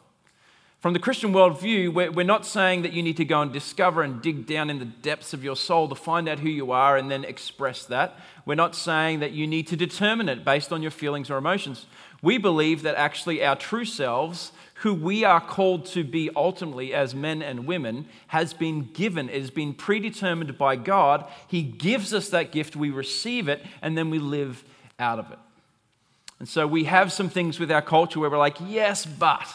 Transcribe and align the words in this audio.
From 0.79 0.93
the 0.93 0.99
Christian 0.99 1.33
worldview, 1.33 1.93
we're, 1.93 2.09
we're 2.09 2.25
not 2.25 2.45
saying 2.45 2.83
that 2.83 2.93
you 2.93 3.03
need 3.03 3.17
to 3.17 3.25
go 3.25 3.41
and 3.41 3.51
discover 3.51 4.01
and 4.01 4.21
dig 4.21 4.45
down 4.45 4.69
in 4.69 4.79
the 4.79 4.85
depths 4.85 5.33
of 5.33 5.43
your 5.43 5.57
soul 5.57 5.89
to 5.89 5.95
find 5.95 6.29
out 6.29 6.39
who 6.39 6.47
you 6.47 6.71
are 6.71 6.95
and 6.95 7.11
then 7.11 7.25
express 7.25 7.83
that. 7.85 8.17
We're 8.45 8.55
not 8.55 8.75
saying 8.75 9.19
that 9.19 9.33
you 9.33 9.45
need 9.45 9.67
to 9.67 9.75
determine 9.75 10.29
it 10.29 10.45
based 10.45 10.71
on 10.71 10.81
your 10.81 10.91
feelings 10.91 11.29
or 11.29 11.37
emotions. 11.37 11.85
We 12.21 12.37
believe 12.37 12.81
that 12.81 12.95
actually 12.95 13.43
our 13.43 13.55
true 13.55 13.85
selves, 13.85 14.51
who 14.75 14.93
we 14.93 15.23
are 15.23 15.41
called 15.41 15.85
to 15.87 16.03
be 16.03 16.29
ultimately 16.35 16.93
as 16.93 17.15
men 17.15 17.41
and 17.41 17.65
women, 17.65 18.07
has 18.27 18.53
been 18.53 18.89
given, 18.93 19.29
it 19.29 19.39
has 19.39 19.51
been 19.51 19.73
predetermined 19.73 20.57
by 20.57 20.75
God. 20.75 21.25
He 21.47 21.63
gives 21.63 22.13
us 22.13 22.29
that 22.29 22.51
gift, 22.51 22.75
we 22.75 22.89
receive 22.89 23.47
it, 23.47 23.65
and 23.81 23.97
then 23.97 24.09
we 24.09 24.19
live 24.19 24.63
out 24.97 25.19
of 25.19 25.31
it. 25.31 25.39
And 26.39 26.47
so 26.47 26.65
we 26.65 26.85
have 26.85 27.11
some 27.11 27.29
things 27.29 27.59
with 27.59 27.71
our 27.71 27.81
culture 27.81 28.19
where 28.19 28.29
we're 28.29 28.37
like, 28.37 28.57
yes, 28.65 29.05
but 29.05 29.47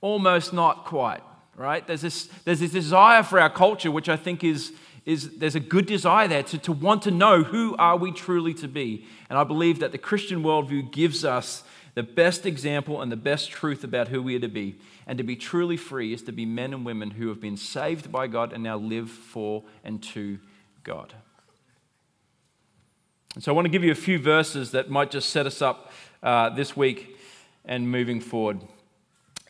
almost 0.00 0.52
not 0.52 0.84
quite, 0.84 1.22
right? 1.56 1.86
There's 1.86 2.00
this, 2.00 2.26
there's 2.44 2.60
this 2.60 2.70
desire 2.72 3.22
for 3.22 3.38
our 3.38 3.50
culture, 3.50 3.90
which 3.90 4.08
I 4.08 4.16
think 4.16 4.42
is, 4.42 4.72
is 5.04 5.36
there's 5.38 5.54
a 5.54 5.60
good 5.60 5.84
desire 5.84 6.26
there 6.26 6.42
to, 6.44 6.58
to 6.58 6.72
want 6.72 7.02
to 7.02 7.10
know 7.10 7.42
who 7.42 7.76
are 7.76 7.96
we 7.96 8.12
truly 8.12 8.54
to 8.54 8.68
be. 8.68 9.06
And 9.28 9.38
I 9.38 9.44
believe 9.44 9.80
that 9.80 9.92
the 9.92 9.98
Christian 9.98 10.42
worldview 10.42 10.90
gives 10.92 11.24
us 11.24 11.62
the 11.98 12.04
best 12.04 12.46
example 12.46 13.02
and 13.02 13.10
the 13.10 13.16
best 13.16 13.50
truth 13.50 13.82
about 13.82 14.06
who 14.06 14.22
we 14.22 14.36
are 14.36 14.38
to 14.38 14.46
be. 14.46 14.76
And 15.08 15.18
to 15.18 15.24
be 15.24 15.34
truly 15.34 15.76
free 15.76 16.12
is 16.12 16.22
to 16.22 16.32
be 16.32 16.46
men 16.46 16.72
and 16.72 16.86
women 16.86 17.10
who 17.10 17.26
have 17.26 17.40
been 17.40 17.56
saved 17.56 18.12
by 18.12 18.28
God 18.28 18.52
and 18.52 18.62
now 18.62 18.76
live 18.76 19.10
for 19.10 19.64
and 19.82 20.00
to 20.14 20.38
God. 20.84 21.12
And 23.34 23.42
so 23.42 23.50
I 23.50 23.54
want 23.56 23.64
to 23.64 23.68
give 23.68 23.82
you 23.82 23.90
a 23.90 23.96
few 23.96 24.16
verses 24.16 24.70
that 24.70 24.90
might 24.90 25.10
just 25.10 25.30
set 25.30 25.44
us 25.44 25.60
up 25.60 25.90
uh, 26.22 26.50
this 26.50 26.76
week 26.76 27.16
and 27.64 27.90
moving 27.90 28.20
forward. 28.20 28.60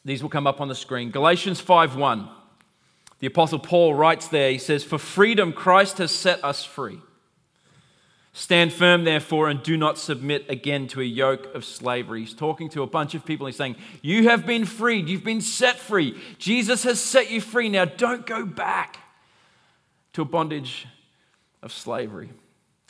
These 0.06 0.22
will 0.22 0.30
come 0.30 0.46
up 0.46 0.62
on 0.62 0.68
the 0.68 0.74
screen. 0.74 1.10
Galatians 1.10 1.60
5:1. 1.60 2.30
The 3.18 3.26
apostle 3.26 3.58
Paul 3.58 3.92
writes 3.92 4.26
there, 4.28 4.50
he 4.50 4.56
says, 4.56 4.84
"For 4.84 4.96
freedom 4.96 5.52
Christ 5.52 5.98
has 5.98 6.12
set 6.12 6.42
us 6.42 6.64
free. 6.64 7.02
Stand 8.38 8.72
firm, 8.72 9.02
therefore, 9.02 9.48
and 9.48 9.60
do 9.64 9.76
not 9.76 9.98
submit 9.98 10.48
again 10.48 10.86
to 10.86 11.00
a 11.00 11.04
yoke 11.04 11.52
of 11.56 11.64
slavery. 11.64 12.20
He's 12.20 12.32
talking 12.32 12.68
to 12.68 12.84
a 12.84 12.86
bunch 12.86 13.16
of 13.16 13.24
people. 13.24 13.48
He's 13.48 13.56
saying, 13.56 13.74
You 14.00 14.28
have 14.28 14.46
been 14.46 14.64
freed. 14.64 15.08
You've 15.08 15.24
been 15.24 15.40
set 15.40 15.76
free. 15.76 16.16
Jesus 16.38 16.84
has 16.84 17.00
set 17.00 17.32
you 17.32 17.40
free. 17.40 17.68
Now 17.68 17.84
don't 17.84 18.24
go 18.26 18.46
back 18.46 18.98
to 20.12 20.22
a 20.22 20.24
bondage 20.24 20.86
of 21.64 21.72
slavery. 21.72 22.30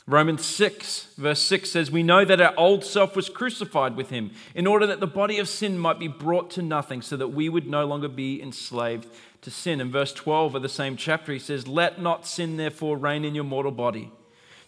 Romans 0.05 0.45
6, 0.45 1.15
verse 1.17 1.41
6 1.41 1.71
says, 1.71 1.89
We 1.89 2.03
know 2.03 2.23
that 2.25 2.39
our 2.39 2.53
old 2.55 2.85
self 2.85 3.15
was 3.15 3.27
crucified 3.27 3.95
with 3.95 4.11
him 4.11 4.29
in 4.53 4.67
order 4.67 4.85
that 4.85 4.99
the 4.99 5.07
body 5.07 5.39
of 5.39 5.49
sin 5.49 5.79
might 5.79 5.97
be 5.97 6.07
brought 6.07 6.51
to 6.51 6.61
nothing, 6.61 7.01
so 7.01 7.17
that 7.17 7.29
we 7.29 7.49
would 7.49 7.65
no 7.65 7.87
longer 7.87 8.07
be 8.07 8.39
enslaved 8.39 9.07
to 9.41 9.49
sin. 9.49 9.81
In 9.81 9.89
verse 9.89 10.13
12 10.13 10.53
of 10.53 10.61
the 10.61 10.69
same 10.69 10.95
chapter, 10.95 11.33
he 11.33 11.39
says, 11.39 11.67
Let 11.67 11.99
not 11.99 12.27
sin 12.27 12.57
therefore 12.57 12.97
reign 12.97 13.25
in 13.25 13.33
your 13.33 13.45
mortal 13.45 13.71
body, 13.71 14.11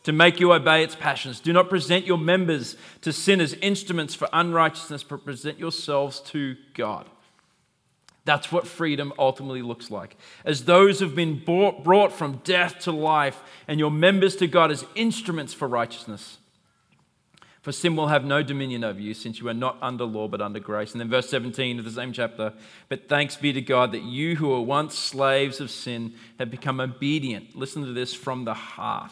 to 0.03 0.11
make 0.11 0.39
you 0.39 0.53
obey 0.53 0.83
its 0.83 0.95
passions. 0.95 1.39
Do 1.39 1.53
not 1.53 1.69
present 1.69 2.05
your 2.05 2.17
members 2.17 2.75
to 3.01 3.13
sin 3.13 3.39
as 3.39 3.53
instruments 3.55 4.15
for 4.15 4.27
unrighteousness, 4.33 5.03
but 5.03 5.23
present 5.23 5.59
yourselves 5.59 6.19
to 6.21 6.55
God. 6.73 7.07
That's 8.23 8.51
what 8.51 8.67
freedom 8.67 9.13
ultimately 9.17 9.61
looks 9.61 9.89
like. 9.89 10.15
As 10.45 10.65
those 10.65 10.99
who've 10.99 11.15
been 11.15 11.43
brought 11.43 12.11
from 12.13 12.41
death 12.43 12.79
to 12.79 12.91
life, 12.91 13.41
and 13.67 13.79
your 13.79 13.91
members 13.91 14.35
to 14.37 14.47
God 14.47 14.71
as 14.71 14.85
instruments 14.95 15.53
for 15.53 15.67
righteousness. 15.67 16.37
For 17.61 17.71
sin 17.71 17.95
will 17.95 18.07
have 18.07 18.25
no 18.25 18.41
dominion 18.41 18.83
over 18.83 18.99
you, 18.99 19.13
since 19.13 19.39
you 19.39 19.47
are 19.47 19.53
not 19.53 19.77
under 19.83 20.03
law 20.03 20.27
but 20.27 20.41
under 20.41 20.59
grace. 20.59 20.93
And 20.93 21.01
then 21.01 21.09
verse 21.09 21.29
17 21.29 21.77
of 21.77 21.85
the 21.85 21.91
same 21.91 22.11
chapter 22.11 22.53
But 22.89 23.07
thanks 23.07 23.35
be 23.35 23.53
to 23.53 23.61
God 23.61 23.91
that 23.91 24.03
you 24.03 24.35
who 24.35 24.49
were 24.49 24.61
once 24.61 24.97
slaves 24.97 25.59
of 25.59 25.69
sin 25.69 26.15
have 26.39 26.49
become 26.49 26.79
obedient. 26.79 27.55
Listen 27.55 27.83
to 27.85 27.93
this 27.93 28.15
from 28.15 28.45
the 28.45 28.55
heart 28.55 29.11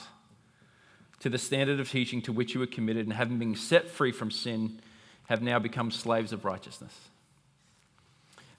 to 1.19 1.29
the 1.29 1.37
standard 1.37 1.79
of 1.79 1.89
teaching 1.89 2.21
to 2.23 2.31
which 2.31 2.53
you 2.53 2.59
were 2.59 2.67
committed, 2.67 3.05
and 3.05 3.13
having 3.13 3.39
been 3.39 3.55
set 3.55 3.89
free 3.89 4.11
from 4.11 4.31
sin, 4.31 4.79
have 5.27 5.41
now 5.41 5.59
become 5.59 5.91
slaves 5.91 6.33
of 6.33 6.45
righteousness. 6.45 6.93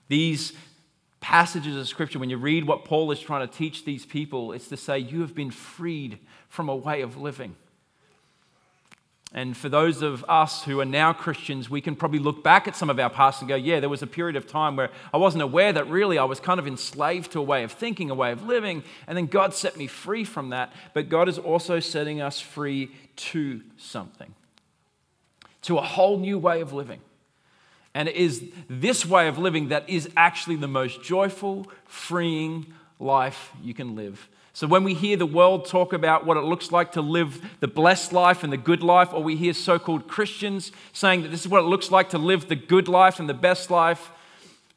These 0.08 0.52
passages 1.20 1.76
of 1.76 1.88
Scripture, 1.88 2.18
when 2.18 2.30
you 2.30 2.36
read 2.36 2.64
what 2.64 2.84
Paul 2.84 3.10
is 3.10 3.20
trying 3.20 3.46
to 3.46 3.52
teach 3.52 3.84
these 3.84 4.06
people, 4.06 4.52
it's 4.52 4.68
to 4.68 4.76
say, 4.76 4.98
You 4.98 5.20
have 5.20 5.34
been 5.34 5.50
freed 5.50 6.18
from 6.48 6.68
a 6.68 6.76
way 6.76 7.02
of 7.02 7.16
living. 7.16 7.56
And 9.32 9.56
for 9.56 9.68
those 9.68 10.02
of 10.02 10.24
us 10.28 10.64
who 10.64 10.80
are 10.80 10.84
now 10.84 11.12
Christians, 11.12 11.70
we 11.70 11.80
can 11.80 11.94
probably 11.94 12.18
look 12.18 12.42
back 12.42 12.66
at 12.66 12.74
some 12.74 12.90
of 12.90 12.98
our 12.98 13.10
past 13.10 13.40
and 13.40 13.48
go, 13.48 13.54
yeah, 13.54 13.78
there 13.78 13.88
was 13.88 14.02
a 14.02 14.06
period 14.06 14.34
of 14.34 14.48
time 14.48 14.74
where 14.74 14.90
I 15.14 15.18
wasn't 15.18 15.42
aware 15.42 15.72
that 15.72 15.88
really 15.88 16.18
I 16.18 16.24
was 16.24 16.40
kind 16.40 16.58
of 16.58 16.66
enslaved 16.66 17.30
to 17.32 17.38
a 17.38 17.42
way 17.42 17.62
of 17.62 17.70
thinking, 17.70 18.10
a 18.10 18.14
way 18.14 18.32
of 18.32 18.44
living, 18.44 18.82
and 19.06 19.16
then 19.16 19.26
God 19.26 19.54
set 19.54 19.76
me 19.76 19.86
free 19.86 20.24
from 20.24 20.50
that. 20.50 20.72
But 20.94 21.08
God 21.08 21.28
is 21.28 21.38
also 21.38 21.78
setting 21.78 22.20
us 22.20 22.40
free 22.40 22.90
to 23.16 23.60
something, 23.76 24.34
to 25.62 25.78
a 25.78 25.82
whole 25.82 26.18
new 26.18 26.36
way 26.36 26.60
of 26.60 26.72
living. 26.72 27.00
And 27.94 28.08
it 28.08 28.16
is 28.16 28.50
this 28.68 29.06
way 29.06 29.28
of 29.28 29.38
living 29.38 29.68
that 29.68 29.88
is 29.88 30.08
actually 30.16 30.56
the 30.56 30.68
most 30.68 31.04
joyful, 31.04 31.70
freeing 31.86 32.66
life 32.98 33.52
you 33.62 33.74
can 33.74 33.94
live. 33.94 34.28
So 34.52 34.66
when 34.66 34.84
we 34.84 34.94
hear 34.94 35.16
the 35.16 35.26
world 35.26 35.66
talk 35.66 35.92
about 35.92 36.26
what 36.26 36.36
it 36.36 36.42
looks 36.42 36.72
like 36.72 36.92
to 36.92 37.00
live 37.00 37.40
the 37.60 37.68
blessed 37.68 38.12
life 38.12 38.42
and 38.42 38.52
the 38.52 38.56
good 38.56 38.82
life, 38.82 39.12
or 39.12 39.22
we 39.22 39.36
hear 39.36 39.54
so 39.54 39.78
called 39.78 40.08
Christians 40.08 40.72
saying 40.92 41.22
that 41.22 41.28
this 41.28 41.42
is 41.42 41.48
what 41.48 41.60
it 41.60 41.66
looks 41.66 41.90
like 41.90 42.10
to 42.10 42.18
live 42.18 42.48
the 42.48 42.56
good 42.56 42.88
life 42.88 43.20
and 43.20 43.28
the 43.28 43.34
best 43.34 43.70
life, 43.70 44.10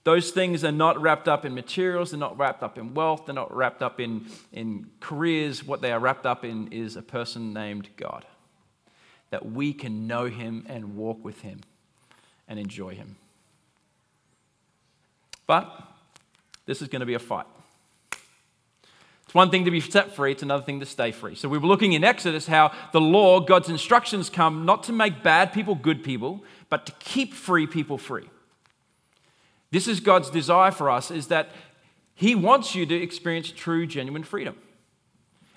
those 0.04 0.32
things 0.32 0.64
are 0.64 0.72
not 0.72 1.02
wrapped 1.02 1.28
up 1.28 1.46
in 1.46 1.56
materials, 1.56 2.12
they're 2.12 2.20
not 2.20 2.38
wrapped 2.38 2.62
up 2.62 2.78
in 2.78 2.94
wealth, 2.94 3.26
they're 3.26 3.36
not 3.36 3.56
wrapped 3.56 3.82
up 3.82 4.00
in, 4.00 4.28
in 4.52 4.90
careers. 5.00 5.64
What 5.64 5.82
they 5.82 5.92
are 5.92 6.00
wrapped 6.00 6.26
up 6.26 6.44
in 6.44 6.72
is 6.72 6.96
a 6.96 7.02
person 7.02 7.54
named 7.54 7.90
God. 7.96 8.26
That 9.30 9.46
we 9.46 9.74
can 9.74 10.06
know 10.06 10.26
him 10.26 10.66
and 10.68 10.96
walk 10.96 11.24
with 11.24 11.42
him 11.42 11.62
and 12.48 12.60
enjoy 12.60 12.96
Him. 12.96 13.16
But 15.48 15.72
this 16.66 16.82
is 16.82 16.88
going 16.88 17.02
to 17.02 17.06
be 17.06 17.14
a 17.14 17.20
fight. 17.20 17.48
It's 19.34 19.36
one 19.36 19.50
thing 19.50 19.66
to 19.66 19.72
be 19.72 19.80
set 19.80 20.16
free, 20.16 20.34
it's 20.34 20.44
another 20.44 20.64
thing 20.64 20.80
to 20.80 20.86
stay 20.86 21.12
free. 21.12 21.34
So 21.34 21.50
we 21.50 21.58
were 21.58 21.66
looking 21.66 21.94
in 21.94 22.04
Exodus 22.04 22.46
how 22.46 22.72
the 22.92 23.02
law, 23.02 23.40
God's 23.40 23.68
instructions 23.68 24.30
come 24.30 24.64
not 24.64 24.84
to 24.84 24.94
make 24.94 25.24
bad 25.24 25.52
people 25.52 25.74
good 25.74 26.04
people, 26.04 26.44
but 26.70 26.86
to 26.86 26.92
keep 27.00 27.34
free 27.34 27.66
people 27.66 27.98
free. 27.98 28.30
This 29.72 29.88
is 29.88 30.02
God's 30.02 30.30
desire 30.30 30.70
for 30.70 30.88
us 30.88 31.10
is 31.10 31.30
that 31.30 31.50
he 32.14 32.36
wants 32.36 32.76
you 32.76 32.86
to 32.86 32.94
experience 32.94 33.50
true 33.50 33.88
genuine 33.88 34.22
freedom. 34.22 34.56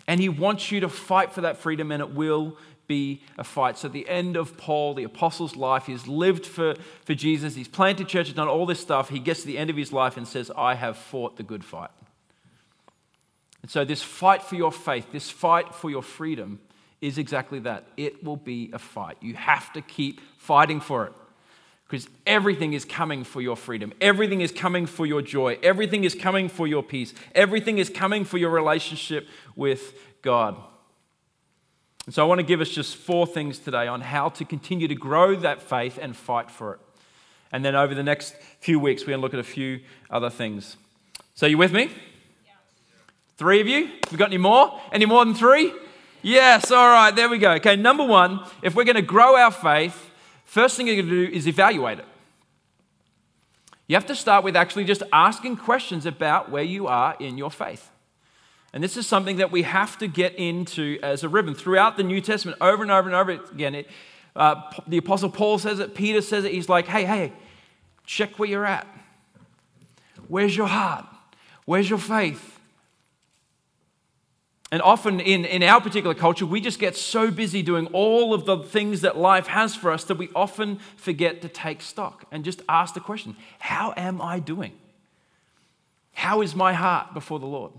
And 0.07 0.23
he 0.23 0.31
wants 0.31 0.73
you 0.73 0.81
to 0.81 0.89
fight 0.89 1.35
for 1.35 1.43
that 1.43 1.59
freedom 1.59 1.93
and 1.93 2.01
it 2.01 2.15
will 2.15 2.57
be 2.87 3.21
a 3.37 3.45
fight. 3.45 3.77
So, 3.77 3.89
the 3.89 4.09
end 4.09 4.39
of 4.39 4.57
Paul, 4.57 4.95
the 4.95 5.05
apostle's 5.05 5.55
life, 5.55 5.85
he's 5.85 6.09
lived 6.09 6.47
for, 6.47 6.77
for 7.05 7.13
Jesus, 7.13 7.55
he's 7.55 7.69
planted 7.69 8.09
churches, 8.09 8.33
done 8.33 8.49
all 8.49 8.65
this 8.65 8.81
stuff. 8.81 9.11
He 9.11 9.19
gets 9.19 9.43
to 9.43 9.47
the 9.47 9.59
end 9.59 9.69
of 9.69 9.77
his 9.77 9.93
life 9.93 10.17
and 10.17 10.27
says, 10.27 10.51
I 10.57 10.77
have 10.77 10.97
fought 10.97 11.37
the 11.37 11.43
good 11.43 11.63
fight. 11.63 11.91
And 13.67 13.71
so, 13.73 13.85
this 13.85 14.01
fight 14.01 14.45
for 14.45 14.55
your 14.55 14.71
faith, 14.71 15.11
this 15.11 15.29
fight 15.29 15.75
for 15.75 15.91
your 15.91 16.01
freedom, 16.01 16.61
is 17.01 17.19
exactly 17.19 17.59
that. 17.59 17.89
It 17.97 18.23
will 18.23 18.37
be 18.37 18.71
a 18.73 18.79
fight. 18.79 19.17
You 19.21 19.35
have 19.35 19.73
to 19.73 19.81
keep 19.81 20.21
fighting 20.39 20.79
for 20.79 21.05
it 21.07 21.13
because 21.83 22.09
everything 22.29 22.75
is 22.75 22.85
coming 22.85 23.25
for 23.25 23.41
your 23.41 23.57
freedom. 23.57 23.93
Everything 24.01 24.41
is 24.41 24.53
coming 24.53 24.87
for 24.87 25.05
your 25.05 25.21
joy. 25.21 25.59
Everything 25.65 26.05
is 26.05 26.15
coming 26.15 26.49
for 26.49 26.69
your 26.69 26.85
peace. 26.85 27.13
Everything 27.35 27.79
is 27.79 27.91
coming 27.91 28.25
for 28.25 28.39
your 28.39 28.51
relationship 28.51 29.27
with 29.57 29.99
God. 30.23 30.55
And 32.05 32.15
so 32.15 32.23
I 32.23 32.29
want 32.29 32.39
to 32.39 32.47
give 32.47 32.61
us 32.61 32.69
just 32.69 32.95
four 32.95 33.27
things 33.27 33.59
today 33.59 33.89
on 33.89 34.01
how 34.01 34.29
to 34.29 34.45
continue 34.45 34.87
to 34.87 34.95
grow 34.95 35.35
that 35.35 35.61
faith 35.61 35.99
and 36.01 36.17
fight 36.17 36.53
for 36.53 36.75
it. 36.75 36.81
And 37.51 37.65
then 37.65 37.75
over 37.75 37.97
the 37.97 38.05
next 38.05 38.37
few 38.61 38.79
weeks, 38.79 39.03
we're 39.03 39.09
going 39.09 39.19
to 39.19 39.23
look 39.23 39.35
at 39.35 39.41
a 39.41 39.43
few 39.43 39.81
other 40.09 40.31
things. 40.31 40.77
So, 41.35 41.47
you 41.47 41.59
with 41.59 41.73
me? 41.73 41.91
Three 43.37 43.61
of 43.61 43.69
you? 43.69 43.91
We 44.11 44.17
got 44.17 44.29
any 44.29 44.39
more? 44.39 44.81
Any 44.93 45.07
more 45.07 45.25
than 45.25 45.35
three? 45.35 45.73
Yes, 46.23 46.71
all 46.71 46.89
right, 46.89 47.15
there 47.15 47.29
we 47.29 47.39
go. 47.39 47.53
Okay, 47.53 47.77
number 47.77 48.05
one, 48.05 48.41
if 48.63 48.75
we're 48.75 48.85
going 48.85 48.97
to 48.97 49.03
grow 49.03 49.37
our 49.37 49.51
faith, 49.51 50.11
first 50.45 50.77
thing 50.77 50.87
you're 50.87 50.97
going 50.97 51.09
to 51.09 51.27
do 51.27 51.33
is 51.33 51.47
evaluate 51.47 51.99
it. 51.99 52.07
You 53.87 53.95
have 53.95 54.07
to 54.07 54.17
start 54.17 54.43
with 54.43 54.57
actually 54.57 54.85
just 54.85 55.03
asking 55.13 55.59
questions 55.59 56.07
about 56.07 56.51
where 56.51 56.63
you 56.63 56.89
are 56.89 57.15
in 57.21 57.39
your 57.39 57.51
faith. 57.51 57.91
And 58.73 58.83
this 58.83 58.97
is 58.97 59.07
something 59.07 59.37
that 59.37 59.53
we 59.53 59.63
have 59.63 59.97
to 59.99 60.09
get 60.09 60.35
into 60.35 60.99
as 61.03 61.23
a 61.23 61.29
rhythm. 61.29 61.55
Throughout 61.55 61.97
the 61.97 62.03
New 62.03 62.21
Testament, 62.21 62.59
over 62.61 62.83
and 62.83 62.91
over 62.91 63.09
and 63.09 63.15
over 63.15 63.31
again, 63.31 63.75
it, 63.77 63.89
uh, 64.35 64.61
the 64.87 64.97
Apostle 64.97 65.31
Paul 65.31 65.59
says 65.59 65.79
it, 65.79 65.95
Peter 65.95 66.21
says 66.21 66.45
it. 66.45 66.53
He's 66.53 66.69
like, 66.69 66.87
hey, 66.87 67.05
hey, 67.05 67.33
check 68.05 68.39
where 68.39 68.49
you're 68.49 68.67
at. 68.67 68.87
Where's 70.27 70.57
your 70.57 70.67
heart? 70.67 71.07
Where's 71.65 71.89
your 71.89 72.01
faith? 72.01 72.56
And 74.73 74.83
often 74.83 75.21
in, 75.21 75.45
in 75.45 75.63
our 75.63 75.81
particular 75.81 76.15
culture, 76.15 76.45
we 76.45 76.61
just 76.61 76.81
get 76.81 76.97
so 76.97 77.31
busy 77.31 77.63
doing 77.63 77.87
all 77.89 78.35
of 78.35 78.47
the 78.47 78.59
things 78.59 79.03
that 79.03 79.17
life 79.17 79.47
has 79.47 79.77
for 79.77 79.93
us 79.93 80.05
that 80.05 80.19
we 80.19 80.29
often 80.35 80.81
forget 80.97 81.41
to 81.43 81.49
take 81.49 81.81
stock 81.81 82.25
and 82.33 82.45
just 82.45 82.63
ask 82.69 82.95
the 82.95 83.01
question 83.01 83.37
How 83.61 83.95
am 83.97 84.21
I 84.21 84.41
doing? 84.41 84.73
How 86.13 86.43
is 86.43 86.57
my 86.57 86.73
heart 86.73 87.15
before 87.15 87.39
the 87.39 87.47
Lord? 87.47 87.73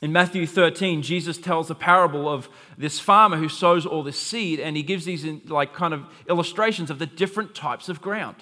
In 0.00 0.10
Matthew 0.10 0.46
13, 0.46 1.02
Jesus 1.02 1.38
tells 1.38 1.70
a 1.70 1.74
parable 1.76 2.28
of 2.28 2.48
this 2.76 2.98
farmer 2.98 3.36
who 3.36 3.48
sows 3.48 3.86
all 3.86 4.02
this 4.02 4.20
seed, 4.20 4.58
and 4.58 4.76
he 4.76 4.82
gives 4.82 5.04
these 5.04 5.24
like 5.46 5.74
kind 5.74 5.94
of 5.94 6.06
illustrations 6.28 6.90
of 6.90 6.98
the 6.98 7.06
different 7.06 7.54
types 7.54 7.88
of 7.88 8.00
ground. 8.00 8.36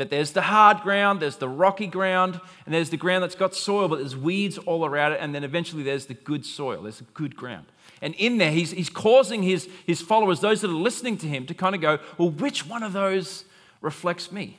That 0.00 0.08
there's 0.08 0.32
the 0.32 0.40
hard 0.40 0.80
ground, 0.80 1.20
there's 1.20 1.36
the 1.36 1.46
rocky 1.46 1.86
ground, 1.86 2.40
and 2.64 2.74
there's 2.74 2.88
the 2.88 2.96
ground 2.96 3.22
that's 3.22 3.34
got 3.34 3.54
soil, 3.54 3.86
but 3.86 3.98
there's 3.98 4.16
weeds 4.16 4.56
all 4.56 4.86
around 4.86 5.12
it, 5.12 5.18
and 5.20 5.34
then 5.34 5.44
eventually 5.44 5.82
there's 5.82 6.06
the 6.06 6.14
good 6.14 6.46
soil, 6.46 6.84
there's 6.84 7.00
the 7.00 7.04
good 7.12 7.36
ground. 7.36 7.66
And 8.00 8.14
in 8.14 8.38
there, 8.38 8.50
he's, 8.50 8.70
he's 8.70 8.88
causing 8.88 9.42
his, 9.42 9.68
his 9.84 10.00
followers, 10.00 10.40
those 10.40 10.62
that 10.62 10.70
are 10.70 10.72
listening 10.72 11.18
to 11.18 11.26
him, 11.26 11.44
to 11.44 11.52
kind 11.52 11.74
of 11.74 11.82
go, 11.82 11.98
well, 12.16 12.30
which 12.30 12.66
one 12.66 12.82
of 12.82 12.94
those 12.94 13.44
reflects 13.82 14.32
me? 14.32 14.56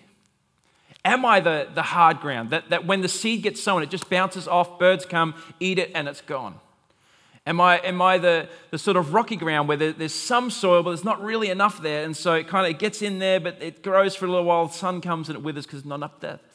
Am 1.04 1.26
I 1.26 1.40
the, 1.40 1.70
the 1.74 1.82
hard 1.82 2.20
ground 2.20 2.52
that, 2.52 2.70
that 2.70 2.86
when 2.86 3.02
the 3.02 3.10
seed 3.10 3.42
gets 3.42 3.64
sown, 3.64 3.82
it 3.82 3.90
just 3.90 4.12
bounces 4.12 4.48
off, 4.48 4.78
birds 4.78 5.08
come, 5.08 5.34
eat 5.60 5.80
it, 5.80 5.90
and 5.96 6.08
it's 6.08 6.22
gone? 6.22 6.60
Am 7.48 7.60
I, 7.60 7.78
am 7.80 8.02
I 8.02 8.20
the, 8.20 8.48
the 8.70 8.78
sort 8.78 8.98
of 8.98 9.14
rocky 9.14 9.36
ground 9.36 9.68
where 9.68 9.78
there, 9.78 9.94
there's 9.94 10.14
some 10.14 10.52
soil, 10.52 10.84
but 10.84 10.92
there's 10.92 11.04
not 11.04 11.24
really 11.24 11.50
enough 11.50 11.82
there? 11.82 12.04
And 12.04 12.16
so 12.16 12.36
it 12.36 12.48
kind 12.48 12.72
of 12.72 12.80
gets 12.80 13.02
in 13.02 13.18
there, 13.18 13.40
but 13.40 13.58
it 13.62 13.82
grows 13.82 14.16
for 14.16 14.26
a 14.26 14.30
little 14.30 14.46
while. 14.46 14.68
The 14.68 14.74
sun 14.74 15.02
comes 15.02 15.28
and 15.28 15.36
it 15.36 15.44
withers 15.44 15.66
because 15.66 15.82
there's 15.82 15.90
not 15.90 15.96
enough 15.96 16.20
depth. 16.20 16.48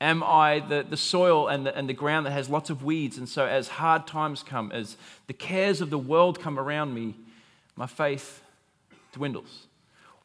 Am 0.00 0.24
I 0.24 0.58
the, 0.58 0.84
the 0.88 0.96
soil 0.96 1.46
and 1.46 1.64
the, 1.64 1.76
and 1.76 1.88
the 1.88 1.94
ground 1.94 2.26
that 2.26 2.32
has 2.32 2.48
lots 2.48 2.70
of 2.70 2.82
weeds? 2.82 3.16
And 3.16 3.28
so 3.28 3.46
as 3.46 3.68
hard 3.68 4.08
times 4.08 4.42
come, 4.42 4.72
as 4.72 4.96
the 5.28 5.32
cares 5.32 5.80
of 5.80 5.90
the 5.90 5.98
world 5.98 6.40
come 6.40 6.58
around 6.58 6.92
me, 6.92 7.14
my 7.76 7.86
faith 7.86 8.42
dwindles. 9.12 9.68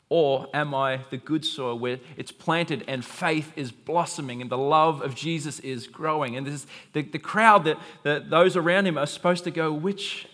Or 0.09 0.47
am 0.53 0.73
I 0.73 1.01
the 1.09 1.17
good 1.17 1.43
soil 1.43 1.77
where 1.77 1.99
it's 2.15 2.31
planted 2.31 2.85
and 2.87 3.03
faith 3.03 3.51
is 3.57 3.71
blossoming 3.71 4.41
and 4.41 4.49
the 4.49 4.57
love 4.57 5.01
of 5.01 5.15
Jesus 5.15 5.59
is 5.59 5.85
growing? 5.85 6.37
And 6.37 6.47
this 6.47 6.53
is 6.53 6.67
the, 6.93 7.01
the 7.01 7.19
crowd 7.19 7.65
that, 7.65 7.77
that 8.03 8.29
those 8.29 8.55
around 8.55 8.87
him 8.87 8.97
are 8.97 9.05
supposed 9.05 9.43
to 9.43 9.51
go, 9.51 9.73
which, 9.73 10.27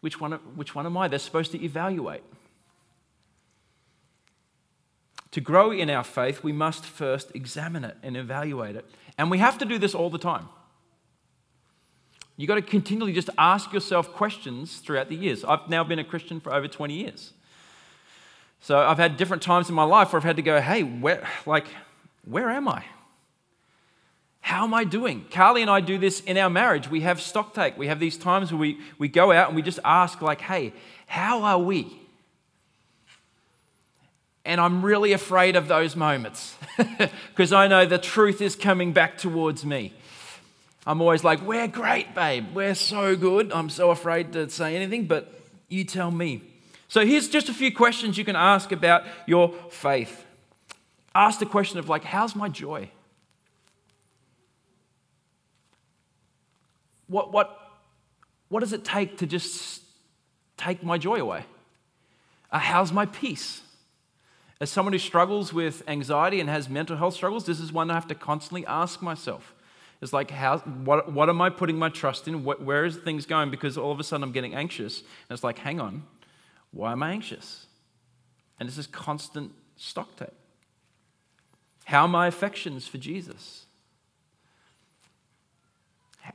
which, 0.00 0.20
one, 0.20 0.32
which 0.54 0.76
one 0.76 0.86
am 0.86 0.96
I? 0.96 1.08
They're 1.08 1.18
supposed 1.18 1.50
to 1.52 1.64
evaluate. 1.64 2.22
To 5.32 5.40
grow 5.40 5.72
in 5.72 5.90
our 5.90 6.04
faith, 6.04 6.44
we 6.44 6.52
must 6.52 6.84
first 6.84 7.34
examine 7.34 7.82
it 7.82 7.96
and 8.04 8.16
evaluate 8.16 8.76
it. 8.76 8.88
And 9.18 9.28
we 9.28 9.38
have 9.38 9.58
to 9.58 9.64
do 9.64 9.78
this 9.78 9.92
all 9.92 10.08
the 10.08 10.18
time. 10.18 10.48
You've 12.36 12.46
got 12.46 12.56
to 12.56 12.62
continually 12.62 13.12
just 13.12 13.30
ask 13.36 13.72
yourself 13.72 14.12
questions 14.12 14.78
throughout 14.78 15.08
the 15.08 15.16
years. 15.16 15.44
I've 15.44 15.68
now 15.68 15.82
been 15.82 15.98
a 15.98 16.04
Christian 16.04 16.38
for 16.38 16.54
over 16.54 16.68
20 16.68 16.94
years. 16.94 17.32
So 18.64 18.78
I've 18.78 18.96
had 18.96 19.18
different 19.18 19.42
times 19.42 19.68
in 19.68 19.74
my 19.74 19.84
life 19.84 20.10
where 20.10 20.18
I've 20.18 20.24
had 20.24 20.36
to 20.36 20.42
go, 20.42 20.58
hey, 20.58 20.82
where, 20.82 21.28
like, 21.44 21.66
where 22.24 22.48
am 22.48 22.66
I? 22.66 22.82
How 24.40 24.64
am 24.64 24.72
I 24.72 24.84
doing? 24.84 25.26
Carly 25.30 25.60
and 25.60 25.70
I 25.70 25.82
do 25.82 25.98
this 25.98 26.20
in 26.20 26.38
our 26.38 26.48
marriage. 26.48 26.88
We 26.88 27.02
have 27.02 27.20
stock 27.20 27.52
take. 27.52 27.76
We 27.76 27.88
have 27.88 28.00
these 28.00 28.16
times 28.16 28.50
where 28.50 28.58
we, 28.58 28.78
we 28.96 29.08
go 29.08 29.32
out 29.32 29.48
and 29.48 29.56
we 29.56 29.60
just 29.60 29.80
ask, 29.84 30.22
like, 30.22 30.40
hey, 30.40 30.72
how 31.06 31.42
are 31.42 31.58
we? 31.58 31.94
And 34.46 34.62
I'm 34.62 34.82
really 34.82 35.12
afraid 35.12 35.56
of 35.56 35.68
those 35.68 35.94
moments 35.94 36.56
because 37.28 37.52
I 37.52 37.68
know 37.68 37.84
the 37.84 37.98
truth 37.98 38.40
is 38.40 38.56
coming 38.56 38.94
back 38.94 39.18
towards 39.18 39.66
me. 39.66 39.92
I'm 40.86 41.02
always 41.02 41.22
like, 41.22 41.42
we're 41.42 41.68
great, 41.68 42.14
babe. 42.14 42.46
We're 42.54 42.74
so 42.74 43.14
good. 43.14 43.52
I'm 43.52 43.68
so 43.68 43.90
afraid 43.90 44.32
to 44.32 44.48
say 44.48 44.74
anything, 44.74 45.04
but 45.04 45.30
you 45.68 45.84
tell 45.84 46.10
me. 46.10 46.53
So 46.88 47.04
here's 47.04 47.28
just 47.28 47.48
a 47.48 47.54
few 47.54 47.74
questions 47.74 48.18
you 48.18 48.24
can 48.24 48.36
ask 48.36 48.72
about 48.72 49.04
your 49.26 49.52
faith. 49.70 50.24
Ask 51.14 51.38
the 51.38 51.46
question 51.46 51.78
of, 51.78 51.88
like, 51.88 52.04
how's 52.04 52.34
my 52.34 52.48
joy? 52.48 52.90
What, 57.06 57.32
what, 57.32 57.58
what 58.48 58.60
does 58.60 58.72
it 58.72 58.84
take 58.84 59.18
to 59.18 59.26
just 59.26 59.82
take 60.56 60.82
my 60.82 60.98
joy 60.98 61.16
away? 61.16 61.44
Uh, 62.50 62.58
how's 62.58 62.92
my 62.92 63.06
peace? 63.06 63.62
As 64.60 64.70
someone 64.70 64.92
who 64.92 64.98
struggles 64.98 65.52
with 65.52 65.82
anxiety 65.88 66.40
and 66.40 66.48
has 66.48 66.68
mental 66.68 66.96
health 66.96 67.14
struggles, 67.14 67.44
this 67.44 67.60
is 67.60 67.72
one 67.72 67.90
I 67.90 67.94
have 67.94 68.06
to 68.08 68.14
constantly 68.14 68.64
ask 68.66 69.02
myself. 69.02 69.54
It's 70.00 70.12
like, 70.12 70.30
how, 70.30 70.58
what, 70.58 71.12
what 71.12 71.28
am 71.28 71.40
I 71.40 71.50
putting 71.50 71.78
my 71.78 71.88
trust 71.88 72.28
in? 72.28 72.44
What, 72.44 72.62
where 72.62 72.84
is 72.84 72.96
things 72.96 73.26
going? 73.26 73.50
Because 73.50 73.78
all 73.78 73.90
of 73.90 74.00
a 74.00 74.04
sudden 74.04 74.22
I'm 74.22 74.32
getting 74.32 74.54
anxious. 74.54 75.00
And 75.00 75.34
it's 75.34 75.44
like, 75.44 75.58
hang 75.58 75.80
on, 75.80 76.04
why 76.74 76.92
am 76.92 77.02
I 77.02 77.12
anxious? 77.12 77.66
And 78.58 78.66
it's 78.66 78.76
this 78.76 78.86
is 78.86 78.92
constant 78.92 79.52
stock 79.76 80.16
take. 80.16 80.28
How 81.84 82.02
are 82.02 82.08
my 82.08 82.26
affections 82.26 82.86
for 82.86 82.98
Jesus? 82.98 83.66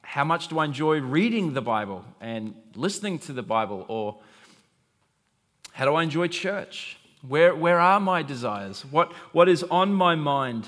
How 0.02 0.24
much 0.24 0.48
do 0.48 0.60
I 0.60 0.66
enjoy 0.66 1.00
reading 1.00 1.54
the 1.54 1.62
Bible 1.62 2.06
and 2.22 2.54
listening 2.76 3.20
to 3.20 3.34
the 3.34 3.42
Bible? 3.42 3.86
Or 3.88 4.20
how 5.72 5.86
do 5.86 5.96
I 5.96 6.04
enjoy 6.04 6.28
church? 6.28 6.98
Where, 7.28 7.56
where 7.56 7.80
are 7.80 8.00
my 8.00 8.22
desires? 8.22 8.86
What, 8.86 9.12
what 9.32 9.50
is 9.50 9.64
on 9.64 9.94
my 9.94 10.16
mind? 10.16 10.68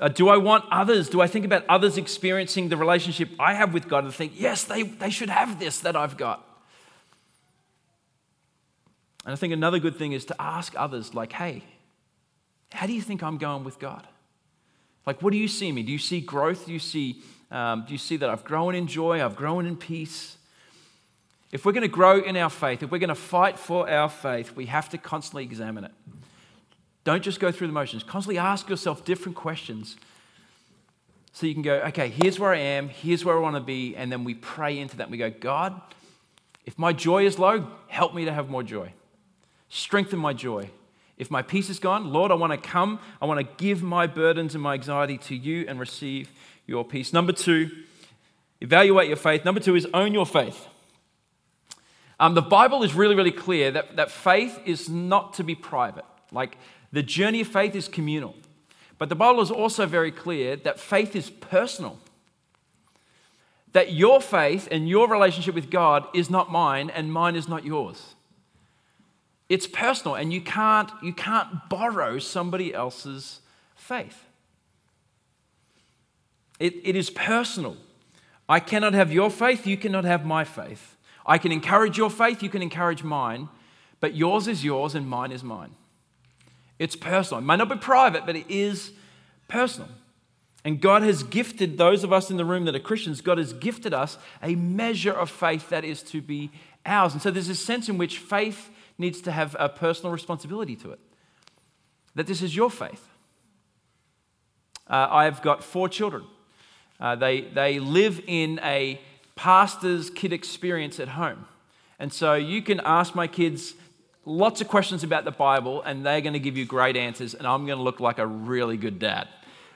Uh, 0.00 0.08
do 0.08 0.28
I 0.28 0.36
want 0.36 0.64
others? 0.70 1.08
Do 1.08 1.20
I 1.20 1.28
think 1.28 1.44
about 1.44 1.64
others 1.68 1.96
experiencing 1.96 2.68
the 2.68 2.76
relationship 2.76 3.30
I 3.38 3.54
have 3.54 3.72
with 3.72 3.88
God 3.88 4.04
and 4.04 4.12
think, 4.12 4.32
yes, 4.34 4.64
they, 4.64 4.82
they 4.82 5.10
should 5.10 5.30
have 5.30 5.58
this 5.58 5.80
that 5.80 5.96
I've 5.96 6.16
got? 6.16 6.47
And 9.28 9.34
I 9.34 9.36
think 9.36 9.52
another 9.52 9.78
good 9.78 9.96
thing 9.96 10.12
is 10.12 10.24
to 10.24 10.36
ask 10.40 10.72
others, 10.74 11.12
like, 11.12 11.32
hey, 11.32 11.62
how 12.72 12.86
do 12.86 12.94
you 12.94 13.02
think 13.02 13.22
I'm 13.22 13.36
going 13.36 13.62
with 13.62 13.78
God? 13.78 14.08
Like, 15.04 15.20
what 15.20 15.32
do 15.32 15.36
you 15.36 15.48
see 15.48 15.70
me? 15.70 15.82
Do 15.82 15.92
you 15.92 15.98
see 15.98 16.22
growth? 16.22 16.64
Do 16.64 16.72
you 16.72 16.78
see, 16.78 17.20
um, 17.50 17.84
do 17.86 17.92
you 17.92 17.98
see 17.98 18.16
that 18.16 18.30
I've 18.30 18.42
grown 18.42 18.74
in 18.74 18.86
joy? 18.86 19.22
I've 19.22 19.36
grown 19.36 19.66
in 19.66 19.76
peace? 19.76 20.38
If 21.52 21.66
we're 21.66 21.72
going 21.72 21.82
to 21.82 21.88
grow 21.88 22.20
in 22.20 22.38
our 22.38 22.48
faith, 22.48 22.82
if 22.82 22.90
we're 22.90 23.00
going 23.00 23.10
to 23.10 23.14
fight 23.14 23.58
for 23.58 23.86
our 23.86 24.08
faith, 24.08 24.56
we 24.56 24.64
have 24.64 24.88
to 24.88 24.96
constantly 24.96 25.44
examine 25.44 25.84
it. 25.84 25.92
Don't 27.04 27.22
just 27.22 27.38
go 27.38 27.52
through 27.52 27.66
the 27.66 27.74
motions. 27.74 28.02
Constantly 28.02 28.38
ask 28.38 28.70
yourself 28.70 29.04
different 29.04 29.36
questions 29.36 29.96
so 31.32 31.46
you 31.46 31.52
can 31.52 31.62
go, 31.62 31.74
okay, 31.88 32.08
here's 32.08 32.40
where 32.40 32.54
I 32.54 32.60
am, 32.60 32.88
here's 32.88 33.26
where 33.26 33.36
I 33.36 33.40
want 33.40 33.56
to 33.56 33.60
be, 33.60 33.94
and 33.94 34.10
then 34.10 34.24
we 34.24 34.32
pray 34.32 34.78
into 34.78 34.96
that. 34.96 35.10
We 35.10 35.18
go, 35.18 35.28
God, 35.28 35.78
if 36.64 36.78
my 36.78 36.94
joy 36.94 37.26
is 37.26 37.38
low, 37.38 37.70
help 37.88 38.14
me 38.14 38.24
to 38.24 38.32
have 38.32 38.48
more 38.48 38.62
joy. 38.62 38.94
Strengthen 39.68 40.18
my 40.18 40.32
joy. 40.32 40.70
If 41.16 41.30
my 41.30 41.42
peace 41.42 41.68
is 41.68 41.78
gone, 41.78 42.12
Lord, 42.12 42.30
I 42.30 42.34
want 42.34 42.52
to 42.52 42.68
come. 42.68 43.00
I 43.20 43.26
want 43.26 43.40
to 43.40 43.64
give 43.64 43.82
my 43.82 44.06
burdens 44.06 44.54
and 44.54 44.62
my 44.62 44.74
anxiety 44.74 45.18
to 45.18 45.34
you 45.34 45.64
and 45.68 45.80
receive 45.80 46.30
your 46.66 46.84
peace. 46.84 47.12
Number 47.12 47.32
two, 47.32 47.70
Evaluate 48.60 49.08
your 49.08 49.16
faith. 49.16 49.44
Number 49.44 49.60
two 49.60 49.76
is 49.76 49.86
own 49.94 50.12
your 50.12 50.26
faith. 50.26 50.66
Um, 52.20 52.34
the 52.34 52.42
Bible 52.42 52.82
is 52.82 52.94
really, 52.94 53.14
really 53.14 53.30
clear 53.30 53.70
that, 53.70 53.96
that 53.96 54.10
faith 54.10 54.58
is 54.64 54.88
not 54.88 55.34
to 55.34 55.44
be 55.44 55.54
private. 55.54 56.04
Like 56.32 56.58
the 56.90 57.02
journey 57.02 57.40
of 57.40 57.48
faith 57.48 57.76
is 57.76 57.86
communal. 57.86 58.34
But 58.98 59.08
the 59.08 59.14
Bible 59.14 59.40
is 59.40 59.52
also 59.52 59.86
very 59.86 60.10
clear 60.10 60.56
that 60.56 60.80
faith 60.80 61.14
is 61.14 61.30
personal. 61.30 61.98
That 63.72 63.92
your 63.92 64.20
faith 64.20 64.66
and 64.72 64.88
your 64.88 65.08
relationship 65.08 65.54
with 65.54 65.70
God 65.70 66.06
is 66.12 66.28
not 66.28 66.50
mine 66.50 66.90
and 66.90 67.12
mine 67.12 67.36
is 67.36 67.46
not 67.46 67.64
yours. 67.64 68.14
It's 69.48 69.66
personal 69.66 70.14
and 70.14 70.32
you 70.32 70.40
can't, 70.40 70.90
you 71.02 71.12
can't 71.12 71.68
borrow 71.68 72.18
somebody 72.18 72.74
else's 72.74 73.40
faith. 73.74 74.24
It, 76.58 76.74
it 76.84 76.96
is 76.96 77.10
personal. 77.10 77.76
I 78.48 78.60
cannot 78.60 78.94
have 78.94 79.12
your 79.12 79.30
faith, 79.30 79.66
you 79.66 79.76
cannot 79.76 80.04
have 80.04 80.24
my 80.24 80.44
faith. 80.44 80.96
I 81.24 81.38
can 81.38 81.52
encourage 81.52 81.98
your 81.98 82.10
faith, 82.10 82.42
you 82.42 82.48
can 82.48 82.62
encourage 82.62 83.02
mine, 83.02 83.48
but 84.00 84.14
yours 84.14 84.48
is 84.48 84.64
yours 84.64 84.94
and 84.94 85.08
mine 85.08 85.32
is 85.32 85.44
mine. 85.44 85.74
It's 86.78 86.96
personal. 86.96 87.42
It 87.42 87.46
may 87.46 87.56
not 87.56 87.68
be 87.68 87.76
private, 87.76 88.24
but 88.24 88.36
it 88.36 88.46
is 88.48 88.92
personal. 89.48 89.88
And 90.64 90.80
God 90.80 91.02
has 91.02 91.22
gifted 91.22 91.78
those 91.78 92.04
of 92.04 92.12
us 92.12 92.30
in 92.30 92.36
the 92.36 92.44
room 92.44 92.64
that 92.64 92.74
are 92.74 92.80
Christians, 92.80 93.20
God 93.20 93.38
has 93.38 93.52
gifted 93.52 93.94
us 93.94 94.18
a 94.42 94.54
measure 94.54 95.12
of 95.12 95.30
faith 95.30 95.68
that 95.70 95.84
is 95.84 96.02
to 96.04 96.20
be 96.20 96.50
ours. 96.84 97.12
And 97.12 97.22
so 97.22 97.30
there's 97.30 97.48
a 97.48 97.54
sense 97.54 97.88
in 97.88 97.98
which 97.98 98.18
faith 98.18 98.70
needs 98.98 99.20
to 99.22 99.32
have 99.32 99.56
a 99.58 99.68
personal 99.68 100.12
responsibility 100.12 100.76
to 100.76 100.90
it. 100.90 100.98
That 102.14 102.26
this 102.26 102.42
is 102.42 102.54
your 102.54 102.70
faith. 102.70 103.06
Uh, 104.88 105.06
I've 105.10 105.40
got 105.42 105.62
four 105.62 105.88
children. 105.88 106.24
Uh, 107.00 107.14
they, 107.14 107.42
they 107.42 107.78
live 107.78 108.20
in 108.26 108.58
a 108.62 109.00
pastor's 109.36 110.10
kid 110.10 110.32
experience 110.32 110.98
at 110.98 111.08
home. 111.08 111.46
And 111.98 112.12
so 112.12 112.34
you 112.34 112.62
can 112.62 112.80
ask 112.84 113.14
my 113.14 113.26
kids 113.26 113.74
lots 114.24 114.60
of 114.60 114.68
questions 114.68 115.04
about 115.04 115.24
the 115.24 115.30
Bible, 115.30 115.82
and 115.82 116.04
they're 116.04 116.20
going 116.20 116.32
to 116.32 116.40
give 116.40 116.56
you 116.56 116.64
great 116.64 116.96
answers, 116.96 117.34
and 117.34 117.46
I'm 117.46 117.66
going 117.66 117.78
to 117.78 117.82
look 117.82 118.00
like 118.00 118.18
a 118.18 118.26
really 118.26 118.76
good 118.76 118.98
dad. 118.98 119.28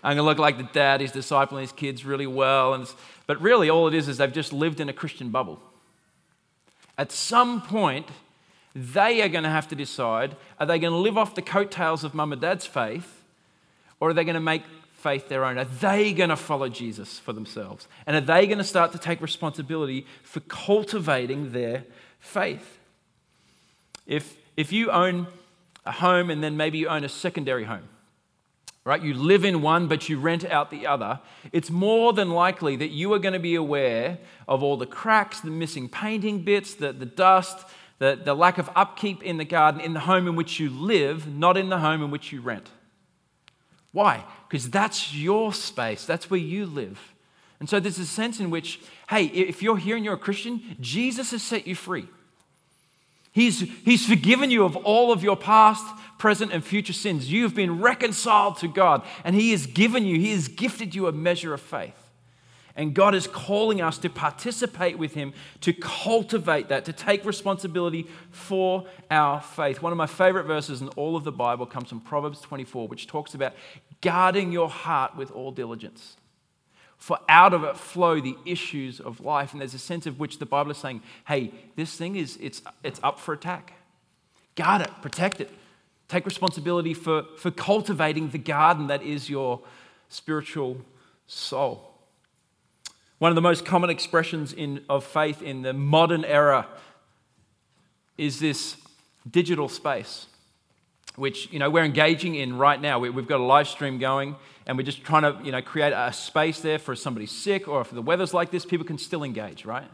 I'm 0.04 0.16
going 0.16 0.24
to 0.24 0.28
look 0.28 0.38
like 0.38 0.58
the 0.58 0.68
dad 0.72 1.00
who's 1.00 1.12
discipling 1.12 1.60
his 1.60 1.72
kids 1.72 2.04
really 2.04 2.26
well. 2.26 2.74
And, 2.74 2.92
but 3.26 3.40
really, 3.40 3.70
all 3.70 3.86
it 3.86 3.94
is 3.94 4.08
is 4.08 4.18
they've 4.18 4.32
just 4.32 4.52
lived 4.52 4.80
in 4.80 4.88
a 4.88 4.92
Christian 4.92 5.30
bubble. 5.30 5.62
At 6.98 7.12
some 7.12 7.62
point, 7.62 8.08
they 8.74 9.22
are 9.22 9.28
going 9.28 9.44
to 9.44 9.50
have 9.50 9.68
to 9.68 9.74
decide 9.74 10.36
are 10.58 10.66
they 10.66 10.78
going 10.78 10.92
to 10.92 10.98
live 10.98 11.18
off 11.18 11.34
the 11.34 11.42
coattails 11.42 12.04
of 12.04 12.14
mum 12.14 12.32
and 12.32 12.40
dad's 12.40 12.66
faith, 12.66 13.22
or 14.00 14.10
are 14.10 14.14
they 14.14 14.24
going 14.24 14.34
to 14.34 14.40
make 14.40 14.62
faith 15.02 15.28
their 15.28 15.44
own? 15.44 15.58
Are 15.58 15.64
they 15.64 16.12
going 16.12 16.30
to 16.30 16.36
follow 16.36 16.68
Jesus 16.68 17.18
for 17.18 17.32
themselves? 17.32 17.88
And 18.06 18.16
are 18.16 18.20
they 18.20 18.46
going 18.46 18.58
to 18.58 18.64
start 18.64 18.92
to 18.92 18.98
take 18.98 19.20
responsibility 19.20 20.06
for 20.22 20.40
cultivating 20.40 21.52
their 21.52 21.84
faith? 22.20 22.78
If, 24.06 24.36
if 24.56 24.72
you 24.72 24.90
own 24.90 25.26
a 25.84 25.92
home 25.92 26.30
and 26.30 26.42
then 26.42 26.56
maybe 26.56 26.78
you 26.78 26.88
own 26.88 27.04
a 27.04 27.08
secondary 27.08 27.64
home, 27.64 27.88
right? 28.84 29.02
You 29.02 29.14
live 29.14 29.44
in 29.44 29.62
one, 29.62 29.88
but 29.88 30.08
you 30.08 30.18
rent 30.18 30.44
out 30.44 30.70
the 30.70 30.86
other. 30.86 31.20
It's 31.52 31.70
more 31.70 32.12
than 32.12 32.30
likely 32.30 32.76
that 32.76 32.90
you 32.90 33.12
are 33.12 33.18
going 33.18 33.34
to 33.34 33.40
be 33.40 33.54
aware 33.54 34.18
of 34.48 34.62
all 34.62 34.76
the 34.76 34.86
cracks, 34.86 35.40
the 35.40 35.50
missing 35.50 35.88
painting 35.88 36.42
bits, 36.42 36.74
the, 36.74 36.92
the 36.92 37.06
dust, 37.06 37.64
the, 37.98 38.20
the 38.22 38.34
lack 38.34 38.58
of 38.58 38.68
upkeep 38.74 39.22
in 39.22 39.36
the 39.36 39.44
garden 39.44 39.80
in 39.80 39.92
the 39.92 40.00
home 40.00 40.26
in 40.26 40.36
which 40.36 40.58
you 40.58 40.70
live, 40.70 41.26
not 41.26 41.56
in 41.56 41.68
the 41.68 41.78
home 41.78 42.02
in 42.02 42.10
which 42.10 42.32
you 42.32 42.40
rent. 42.40 42.68
Why? 43.92 44.24
Because 44.48 44.70
that's 44.70 45.14
your 45.14 45.52
space, 45.52 46.04
that's 46.04 46.30
where 46.30 46.40
you 46.40 46.66
live. 46.66 46.98
And 47.60 47.68
so 47.68 47.78
there's 47.78 47.98
a 47.98 48.06
sense 48.06 48.40
in 48.40 48.50
which, 48.50 48.80
hey, 49.08 49.26
if 49.26 49.62
you're 49.62 49.76
here 49.76 49.94
and 49.94 50.04
you're 50.04 50.14
a 50.14 50.18
Christian, 50.18 50.76
Jesus 50.80 51.30
has 51.30 51.44
set 51.44 51.66
you 51.66 51.76
free. 51.76 52.08
He's, 53.30 53.60
he's 53.84 54.04
forgiven 54.04 54.50
you 54.50 54.64
of 54.64 54.76
all 54.76 55.12
of 55.12 55.22
your 55.22 55.36
past, 55.36 55.86
present, 56.18 56.52
and 56.52 56.64
future 56.64 56.92
sins. 56.92 57.30
You 57.30 57.44
have 57.44 57.54
been 57.54 57.80
reconciled 57.80 58.58
to 58.58 58.68
God, 58.68 59.02
and 59.24 59.34
He 59.34 59.52
has 59.52 59.66
given 59.66 60.04
you, 60.04 60.18
He 60.18 60.32
has 60.32 60.48
gifted 60.48 60.94
you 60.94 61.06
a 61.06 61.12
measure 61.12 61.54
of 61.54 61.60
faith. 61.60 62.01
And 62.74 62.94
God 62.94 63.14
is 63.14 63.26
calling 63.26 63.80
us 63.80 63.98
to 63.98 64.08
participate 64.08 64.98
with 64.98 65.14
Him, 65.14 65.34
to 65.60 65.72
cultivate 65.72 66.68
that, 66.68 66.84
to 66.86 66.92
take 66.92 67.24
responsibility 67.24 68.06
for 68.30 68.86
our 69.10 69.40
faith. 69.40 69.82
One 69.82 69.92
of 69.92 69.98
my 69.98 70.06
favorite 70.06 70.44
verses 70.44 70.80
in 70.80 70.88
all 70.90 71.16
of 71.16 71.24
the 71.24 71.32
Bible 71.32 71.66
comes 71.66 71.90
from 71.90 72.00
Proverbs 72.00 72.40
24, 72.40 72.88
which 72.88 73.06
talks 73.06 73.34
about 73.34 73.52
guarding 74.00 74.52
your 74.52 74.68
heart 74.68 75.16
with 75.16 75.30
all 75.30 75.52
diligence. 75.52 76.16
For 76.96 77.18
out 77.28 77.52
of 77.52 77.64
it 77.64 77.76
flow 77.76 78.20
the 78.20 78.36
issues 78.46 79.00
of 79.00 79.20
life. 79.20 79.52
And 79.52 79.60
there's 79.60 79.74
a 79.74 79.78
sense 79.78 80.06
of 80.06 80.20
which 80.20 80.38
the 80.38 80.46
Bible 80.46 80.70
is 80.70 80.78
saying, 80.78 81.02
hey, 81.26 81.52
this 81.74 81.96
thing 81.96 82.16
is 82.16 82.38
it's, 82.40 82.62
it's 82.84 83.00
up 83.02 83.18
for 83.18 83.34
attack. 83.34 83.72
Guard 84.54 84.82
it, 84.82 84.90
protect 85.02 85.40
it. 85.40 85.50
Take 86.08 86.24
responsibility 86.26 86.94
for, 86.94 87.24
for 87.38 87.50
cultivating 87.50 88.30
the 88.30 88.38
garden 88.38 88.86
that 88.86 89.02
is 89.02 89.28
your 89.28 89.60
spiritual 90.08 90.76
soul. 91.26 91.91
One 93.22 93.30
of 93.30 93.36
the 93.36 93.40
most 93.40 93.64
common 93.64 93.88
expressions 93.88 94.52
in, 94.52 94.84
of 94.88 95.04
faith 95.04 95.42
in 95.42 95.62
the 95.62 95.72
modern 95.72 96.24
era 96.24 96.66
is 98.18 98.40
this 98.40 98.76
digital 99.30 99.68
space, 99.68 100.26
which 101.14 101.48
you 101.52 101.60
know, 101.60 101.70
we're 101.70 101.84
engaging 101.84 102.34
in 102.34 102.58
right 102.58 102.80
now. 102.80 102.98
We, 102.98 103.12
have 103.12 103.28
got 103.28 103.38
a 103.38 103.44
live 103.44 103.68
stream 103.68 103.98
going, 103.98 104.34
and 104.66 104.76
we're 104.76 104.82
just 104.82 105.04
trying 105.04 105.22
to 105.22 105.38
you 105.44 105.52
know, 105.52 105.62
create 105.62 105.92
a 105.92 106.12
space 106.12 106.58
there 106.62 106.80
for 106.80 106.96
somebody 106.96 107.26
sick 107.26 107.68
or 107.68 107.80
if 107.82 107.92
the 107.92 108.02
weather's 108.02 108.34
like 108.34 108.50
this, 108.50 108.66
people 108.66 108.84
can 108.84 108.98
still 108.98 109.22
engage, 109.22 109.64
right? 109.64 109.88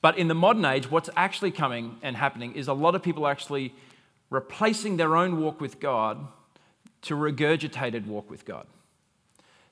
But 0.00 0.16
in 0.16 0.28
the 0.28 0.34
modern 0.36 0.64
age, 0.66 0.88
what's 0.88 1.10
actually 1.16 1.50
coming 1.50 1.96
and 2.00 2.16
happening 2.16 2.54
is 2.54 2.68
a 2.68 2.74
lot 2.74 2.94
of 2.94 3.02
people 3.02 3.26
actually 3.26 3.74
replacing 4.30 4.98
their 4.98 5.16
own 5.16 5.40
walk 5.40 5.60
with 5.60 5.80
God 5.80 6.28
to 7.02 7.16
regurgitated 7.16 8.06
walk 8.06 8.30
with 8.30 8.44
God. 8.44 8.68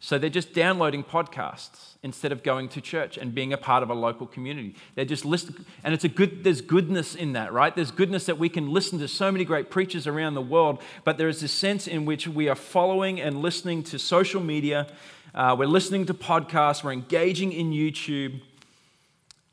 So 0.01 0.19
they're 0.19 0.29
just 0.29 0.53
downloading 0.53 1.03
podcasts 1.03 1.95
instead 2.03 2.31
of 2.31 2.43
going 2.43 2.69
to 2.69 2.81
church 2.83 3.17
and 3.17 3.35
being 3.35 3.55
a 3.55 3.57
part 3.57 3.83
of 3.83 3.89
a 3.89 3.95
local 3.95 4.27
community. 4.27 4.75
They're 4.95 5.07
just 5.07 5.25
listening, 5.25 5.65
and 5.83 5.95
it's 5.95 6.05
a 6.05 6.09
good. 6.09 6.45
There's 6.45 6.61
goodness 6.61 7.15
in 7.15 7.33
that, 7.33 7.55
right? 7.55 7.75
There's 7.75 7.91
goodness 7.91 8.27
that 8.27 8.39
we 8.39 8.51
can 8.51 8.71
listen 8.71 8.99
to 8.99 9.09
so 9.09 9.33
many 9.33 9.47
great 9.47 9.71
preachers 9.71 10.07
around 10.07 10.35
the 10.35 10.43
world, 10.43 10.83
but 11.05 11.17
there 11.17 11.29
is 11.29 11.41
this 11.41 11.53
sense 11.53 11.87
in 11.87 12.05
which 12.05 12.29
we 12.29 12.51
are 12.51 12.55
following 12.55 13.21
and 13.21 13.41
listening 13.41 13.83
to 13.85 13.99
social 13.99 14.43
media. 14.43 14.87
Uh, 15.35 15.57
we're 15.59 15.67
listening 15.67 16.05
to 16.07 16.15
podcasts. 16.15 16.85
We're 16.85 16.93
engaging 16.93 17.53
in 17.53 17.71
YouTube, 17.71 18.43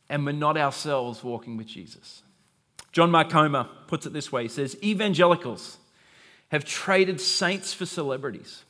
and 0.09 0.25
we're 0.25 0.33
not 0.33 0.57
ourselves 0.57 1.23
walking 1.23 1.55
with 1.55 1.67
Jesus. 1.67 2.23
John 2.91 3.09
Mark 3.09 3.29
Comer 3.29 3.69
puts 3.87 4.05
it 4.05 4.11
this 4.11 4.33
way: 4.33 4.43
He 4.43 4.49
says, 4.49 4.75
"Evangelicals 4.83 5.77
have 6.49 6.65
traded 6.65 7.21
saints 7.21 7.73
for 7.73 7.85
celebrities." 7.85 8.65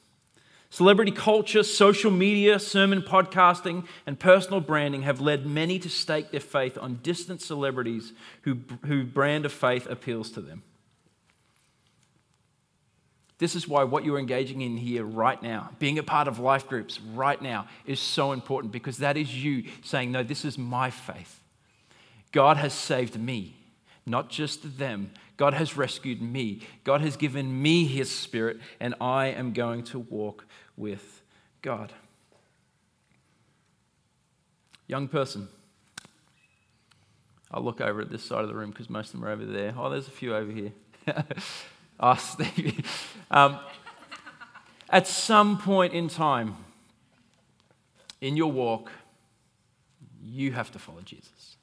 Celebrity 0.72 1.12
culture, 1.12 1.64
social 1.64 2.10
media, 2.10 2.58
sermon 2.58 3.02
podcasting, 3.02 3.86
and 4.08 4.18
personal 4.18 4.62
branding 4.62 5.02
have 5.02 5.20
led 5.20 5.46
many 5.46 5.78
to 5.78 5.90
stake 5.90 6.32
their 6.32 6.40
faith 6.40 6.78
on 6.78 7.02
distant 7.04 7.42
celebrities 7.42 8.14
who, 8.44 8.58
who 8.86 9.04
brand 9.04 9.46
of 9.46 9.52
faith 9.52 9.86
appeals 9.90 10.32
to 10.32 10.40
them. 10.40 10.64
This 13.38 13.54
is 13.54 13.68
why 13.68 13.84
what 13.84 14.06
you're 14.06 14.18
engaging 14.18 14.62
in 14.62 14.78
here 14.78 15.04
right 15.04 15.42
now, 15.44 15.72
being 15.78 16.00
a 16.00 16.04
part 16.04 16.30
of 16.30 16.40
life 16.40 16.70
groups 16.70 17.02
right 17.02 17.42
now, 17.42 17.68
is 17.86 18.00
so 18.00 18.32
important 18.32 18.72
because 18.72 19.00
that 19.00 19.18
is 19.18 19.44
you 19.44 19.66
saying, 19.84 20.14
No, 20.14 20.24
this 20.24 20.46
is 20.46 20.58
my 20.58 20.90
faith. 20.90 21.42
God 22.32 22.56
has 22.56 22.74
saved 22.74 23.20
me, 23.20 23.58
not 24.06 24.30
just 24.30 24.78
them. 24.78 25.12
God 25.38 25.54
has 25.54 25.76
rescued 25.76 26.22
me. 26.22 26.62
God 26.84 27.02
has 27.02 27.18
given 27.18 27.62
me 27.62 27.86
his 27.86 28.14
spirit, 28.14 28.60
and 28.80 28.96
I 29.02 29.28
am 29.28 29.54
going 29.54 29.84
to 29.86 30.00
walk 30.00 30.46
with 30.78 31.22
God. 31.62 31.94
Young 34.88 35.08
person, 35.08 35.48
I'll 37.50 37.64
look 37.64 37.82
over 37.82 38.02
at 38.02 38.10
this 38.10 38.24
side 38.24 38.42
of 38.42 38.48
the 38.48 38.56
room 38.56 38.72
because 38.72 38.90
most 38.90 39.14
of 39.14 39.20
them 39.20 39.30
are 39.30 39.32
over 39.32 39.46
there. 39.46 39.74
Oh, 39.78 39.90
there's 39.90 40.08
a 40.08 40.12
few 40.12 40.36
over 40.36 40.52
here. 40.52 40.74
oh. 42.00 42.38
Um, 43.30 43.60
at 44.90 45.08
some 45.08 45.58
point 45.58 45.94
in 45.94 46.10
time 46.10 46.56
in 48.20 48.38
your 48.38 48.52
walk, 48.52 48.92
you 50.22 50.52
have 50.52 50.72
to 50.72 50.80
follow 50.80 51.02
Jesus. 51.02 51.58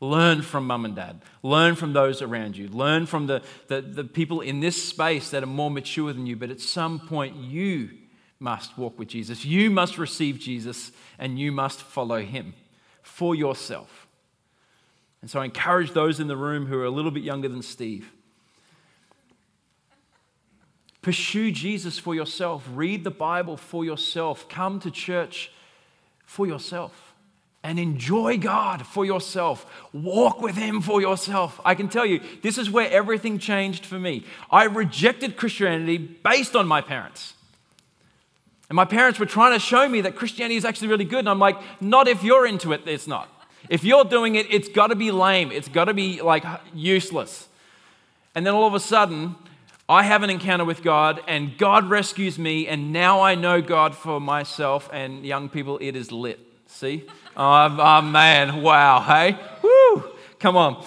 Learn 0.00 0.40
from 0.40 0.66
mum 0.66 0.86
and 0.86 0.96
dad. 0.96 1.20
Learn 1.42 1.74
from 1.74 1.92
those 1.92 2.22
around 2.22 2.56
you. 2.56 2.68
Learn 2.68 3.04
from 3.04 3.26
the, 3.26 3.42
the, 3.68 3.82
the 3.82 4.04
people 4.04 4.40
in 4.40 4.60
this 4.60 4.82
space 4.82 5.30
that 5.30 5.42
are 5.42 5.46
more 5.46 5.70
mature 5.70 6.12
than 6.12 6.26
you. 6.26 6.36
But 6.36 6.50
at 6.50 6.60
some 6.60 7.00
point, 7.00 7.36
you 7.36 7.90
must 8.38 8.78
walk 8.78 8.98
with 8.98 9.08
Jesus. 9.08 9.44
You 9.44 9.70
must 9.70 9.98
receive 9.98 10.38
Jesus 10.38 10.90
and 11.18 11.38
you 11.38 11.52
must 11.52 11.82
follow 11.82 12.22
him 12.22 12.54
for 13.02 13.34
yourself. 13.34 14.06
And 15.20 15.30
so 15.30 15.40
I 15.40 15.44
encourage 15.44 15.92
those 15.92 16.18
in 16.18 16.28
the 16.28 16.36
room 16.36 16.64
who 16.64 16.78
are 16.78 16.86
a 16.86 16.90
little 16.90 17.10
bit 17.10 17.22
younger 17.22 17.48
than 17.48 17.60
Steve. 17.60 18.10
Pursue 21.02 21.52
Jesus 21.52 21.98
for 21.98 22.14
yourself. 22.14 22.66
Read 22.72 23.04
the 23.04 23.10
Bible 23.10 23.58
for 23.58 23.84
yourself. 23.84 24.48
Come 24.48 24.80
to 24.80 24.90
church 24.90 25.52
for 26.24 26.46
yourself. 26.46 27.09
And 27.62 27.78
enjoy 27.78 28.38
God 28.38 28.86
for 28.86 29.04
yourself. 29.04 29.66
Walk 29.92 30.40
with 30.40 30.56
Him 30.56 30.80
for 30.80 31.00
yourself. 31.00 31.60
I 31.64 31.74
can 31.74 31.88
tell 31.88 32.06
you, 32.06 32.20
this 32.42 32.56
is 32.56 32.70
where 32.70 32.90
everything 32.90 33.38
changed 33.38 33.84
for 33.84 33.98
me. 33.98 34.24
I 34.50 34.64
rejected 34.64 35.36
Christianity 35.36 35.98
based 35.98 36.56
on 36.56 36.66
my 36.66 36.80
parents. 36.80 37.34
And 38.70 38.76
my 38.76 38.84
parents 38.84 39.18
were 39.18 39.26
trying 39.26 39.52
to 39.52 39.58
show 39.58 39.88
me 39.88 40.00
that 40.02 40.16
Christianity 40.16 40.56
is 40.56 40.64
actually 40.64 40.88
really 40.88 41.04
good. 41.04 41.18
And 41.18 41.28
I'm 41.28 41.38
like, 41.38 41.58
not 41.80 42.08
if 42.08 42.22
you're 42.22 42.46
into 42.46 42.72
it, 42.72 42.82
it's 42.86 43.06
not. 43.06 43.28
If 43.68 43.84
you're 43.84 44.04
doing 44.04 44.36
it, 44.36 44.46
it's 44.50 44.68
got 44.68 44.86
to 44.86 44.96
be 44.96 45.10
lame. 45.10 45.52
It's 45.52 45.68
got 45.68 45.86
to 45.86 45.94
be 45.94 46.22
like 46.22 46.44
useless. 46.74 47.48
And 48.34 48.46
then 48.46 48.54
all 48.54 48.66
of 48.66 48.74
a 48.74 48.80
sudden, 48.80 49.34
I 49.88 50.04
have 50.04 50.22
an 50.22 50.30
encounter 50.30 50.64
with 50.64 50.84
God, 50.84 51.20
and 51.26 51.58
God 51.58 51.90
rescues 51.90 52.38
me, 52.38 52.68
and 52.68 52.92
now 52.92 53.20
I 53.20 53.34
know 53.34 53.60
God 53.60 53.96
for 53.96 54.20
myself. 54.20 54.88
And 54.92 55.26
young 55.26 55.48
people, 55.48 55.78
it 55.82 55.96
is 55.96 56.12
lit. 56.12 56.38
See? 56.70 57.04
Oh, 57.36 57.76
oh 57.78 58.00
man, 58.00 58.62
wow, 58.62 59.00
hey? 59.00 59.38
Woo! 59.62 60.04
Come 60.38 60.56
on. 60.56 60.84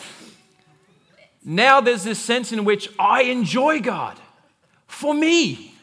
Now 1.45 1.81
there's 1.81 2.03
this 2.03 2.19
sense 2.19 2.51
in 2.51 2.65
which 2.65 2.89
I 2.97 3.23
enjoy 3.23 3.79
God 3.81 4.19
for 4.87 5.13
me. 5.13 5.75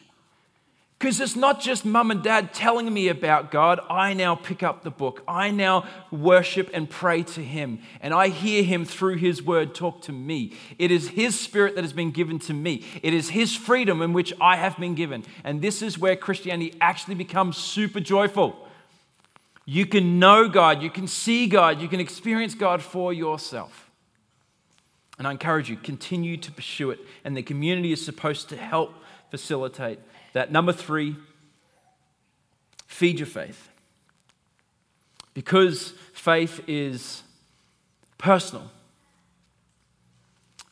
Because 0.97 1.19
it's 1.19 1.35
not 1.35 1.61
just 1.61 1.83
mum 1.83 2.11
and 2.11 2.21
dad 2.21 2.53
telling 2.53 2.93
me 2.93 3.07
about 3.07 3.49
God. 3.49 3.79
I 3.89 4.13
now 4.13 4.35
pick 4.35 4.61
up 4.61 4.83
the 4.83 4.91
book. 4.91 5.23
I 5.27 5.49
now 5.49 5.87
worship 6.11 6.69
and 6.73 6.87
pray 6.87 7.23
to 7.23 7.41
Him. 7.41 7.79
And 8.01 8.13
I 8.13 8.27
hear 8.27 8.63
Him 8.63 8.85
through 8.85 9.15
His 9.15 9.41
word 9.41 9.73
talk 9.73 10.01
to 10.03 10.11
me. 10.11 10.53
It 10.77 10.91
is 10.91 11.09
His 11.09 11.39
spirit 11.39 11.73
that 11.75 11.83
has 11.83 11.93
been 11.93 12.11
given 12.11 12.37
to 12.39 12.53
me. 12.53 12.85
It 13.01 13.15
is 13.15 13.29
His 13.29 13.55
freedom 13.55 14.01
in 14.03 14.13
which 14.13 14.31
I 14.39 14.57
have 14.57 14.77
been 14.77 14.93
given. 14.93 15.23
And 15.43 15.61
this 15.61 15.81
is 15.81 15.97
where 15.97 16.15
Christianity 16.15 16.75
actually 16.79 17.15
becomes 17.15 17.57
super 17.57 17.99
joyful. 17.99 18.67
You 19.71 19.85
can 19.85 20.19
know 20.19 20.49
God, 20.49 20.83
you 20.83 20.89
can 20.89 21.07
see 21.07 21.47
God, 21.47 21.81
you 21.81 21.87
can 21.87 22.01
experience 22.01 22.55
God 22.55 22.81
for 22.81 23.13
yourself. 23.13 23.89
And 25.17 25.25
I 25.25 25.31
encourage 25.31 25.69
you, 25.69 25.77
continue 25.77 26.35
to 26.35 26.51
pursue 26.51 26.91
it. 26.91 26.99
And 27.23 27.37
the 27.37 27.41
community 27.41 27.93
is 27.93 28.03
supposed 28.03 28.49
to 28.49 28.57
help 28.57 28.93
facilitate 29.29 29.99
that 30.33 30.51
number 30.51 30.73
three, 30.73 31.15
feed 32.85 33.19
your 33.19 33.27
faith. 33.27 33.69
Because 35.33 35.93
faith 36.11 36.59
is 36.67 37.23
personal, 38.17 38.69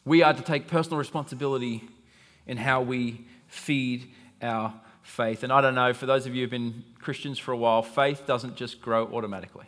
we 0.03 0.23
are 0.23 0.33
to 0.33 0.41
take 0.41 0.67
personal 0.67 0.97
responsibility 0.97 1.87
in 2.45 2.57
how 2.57 2.81
we 2.81 3.25
feed 3.47 4.11
our 4.41 4.73
faith. 5.09 5.43
And 5.43 5.51
I 5.51 5.61
don't 5.61 5.75
know, 5.75 5.93
for 5.93 6.05
those 6.05 6.25
of 6.25 6.35
you 6.35 6.41
who've 6.43 6.51
been 6.51 6.83
Christians 6.99 7.39
for 7.39 7.51
a 7.51 7.57
while, 7.57 7.81
faith 7.81 8.25
doesn't 8.25 8.55
just 8.55 8.81
grow 8.81 9.07
automatically. 9.07 9.65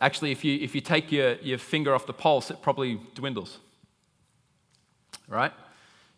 Actually, 0.00 0.30
if 0.30 0.44
you, 0.44 0.58
if 0.60 0.74
you 0.74 0.80
take 0.80 1.12
your, 1.12 1.34
your 1.36 1.58
finger 1.58 1.94
off 1.94 2.06
the 2.06 2.12
pulse, 2.12 2.50
it 2.50 2.62
probably 2.62 3.00
dwindles. 3.14 3.58
Right? 5.28 5.52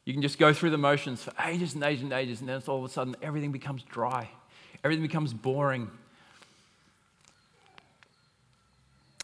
You 0.04 0.12
can 0.12 0.22
just 0.22 0.38
go 0.38 0.52
through 0.52 0.70
the 0.70 0.78
motions 0.78 1.22
for 1.22 1.32
ages 1.44 1.74
and 1.74 1.82
ages 1.82 2.02
and 2.02 2.12
ages, 2.12 2.40
and 2.40 2.48
then 2.48 2.62
all 2.66 2.78
of 2.78 2.84
a 2.84 2.92
sudden 2.92 3.16
everything 3.22 3.52
becomes 3.52 3.82
dry, 3.84 4.28
everything 4.84 5.02
becomes 5.02 5.32
boring. 5.32 5.90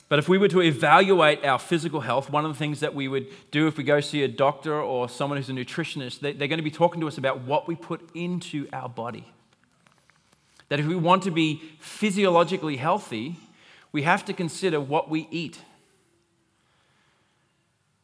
But 0.08 0.18
if 0.18 0.28
we 0.28 0.38
were 0.38 0.48
to 0.48 0.62
evaluate 0.62 1.44
our 1.44 1.58
physical 1.58 2.00
health, 2.00 2.30
one 2.30 2.46
of 2.46 2.52
the 2.52 2.58
things 2.58 2.80
that 2.80 2.94
we 2.94 3.08
would 3.08 3.26
do 3.50 3.66
if 3.66 3.76
we 3.76 3.84
go 3.84 4.00
see 4.00 4.22
a 4.22 4.28
doctor 4.28 4.80
or 4.80 5.08
someone 5.08 5.36
who's 5.36 5.50
a 5.50 5.52
nutritionist, 5.52 6.20
they're 6.20 6.32
going 6.32 6.56
to 6.58 6.62
be 6.62 6.70
talking 6.70 7.00
to 7.02 7.08
us 7.08 7.18
about 7.18 7.42
what 7.42 7.68
we 7.68 7.74
put 7.74 8.08
into 8.14 8.66
our 8.72 8.88
body. 8.88 9.30
That 10.70 10.80
if 10.80 10.86
we 10.86 10.96
want 10.96 11.22
to 11.24 11.30
be 11.30 11.62
physiologically 11.78 12.76
healthy, 12.76 13.36
we 13.92 14.02
have 14.02 14.24
to 14.26 14.32
consider 14.32 14.80
what 14.80 15.10
we 15.10 15.28
eat. 15.30 15.60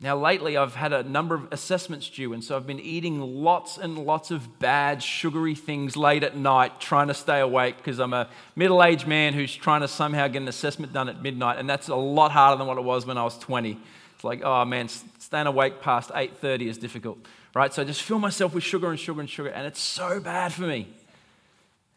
Now, 0.01 0.17
lately, 0.17 0.57
I've 0.57 0.75
had 0.75 0.93
a 0.93 1.03
number 1.03 1.35
of 1.35 1.49
assessments 1.53 2.11
due, 2.11 2.33
and 2.33 2.43
so 2.43 2.57
I've 2.57 2.67
been 2.67 2.81
eating 2.81 3.21
lots 3.21 3.79
and 3.79 3.97
lots 3.97 4.31
of 4.31 4.59
bad, 4.59 5.03
sugary 5.03 5.55
things 5.55 5.97
late 5.97 6.25
at 6.25 6.37
night, 6.37 6.81
trying 6.81 7.09
to 7.09 7.15
stay 7.15 7.41
awake 7.41 7.77
because 7.77 8.01
I'm 8.01 8.13
a 8.13 8.29
middle 8.57 8.83
aged 8.83 9.07
man 9.07 9.33
who's 9.35 9.55
trying 9.55 9.83
to 9.83 9.89
somehow 9.89 10.27
get 10.27 10.43
an 10.43 10.49
assessment 10.49 10.93
done 10.93 11.09
at 11.09 11.23
midnight, 11.23 11.59
and 11.59 11.71
that's 11.71 11.89
a 11.89 11.95
lot 11.95 12.33
harder 12.33 12.59
than 12.59 12.67
what 12.67 12.77
it 12.77 12.85
was 12.85 13.07
when 13.07 13.17
I 13.17 13.23
was 13.23 13.39
20. 13.39 13.79
It's 14.15 14.25
like, 14.25 14.43
oh 14.45 14.65
man, 14.65 14.89
staying 14.89 15.47
awake 15.47 15.81
past 15.81 16.11
8:30 16.11 16.67
is 16.67 16.77
difficult, 16.77 17.19
right? 17.55 17.73
So 17.73 17.83
I 17.83 17.85
just 17.85 18.03
fill 18.03 18.19
myself 18.19 18.53
with 18.53 18.65
sugar 18.65 18.91
and 18.91 18.99
sugar 18.99 19.21
and 19.21 19.31
sugar, 19.31 19.49
and 19.49 19.65
it's 19.65 19.81
so 19.81 20.19
bad 20.19 20.53
for 20.53 20.63
me. 20.63 20.89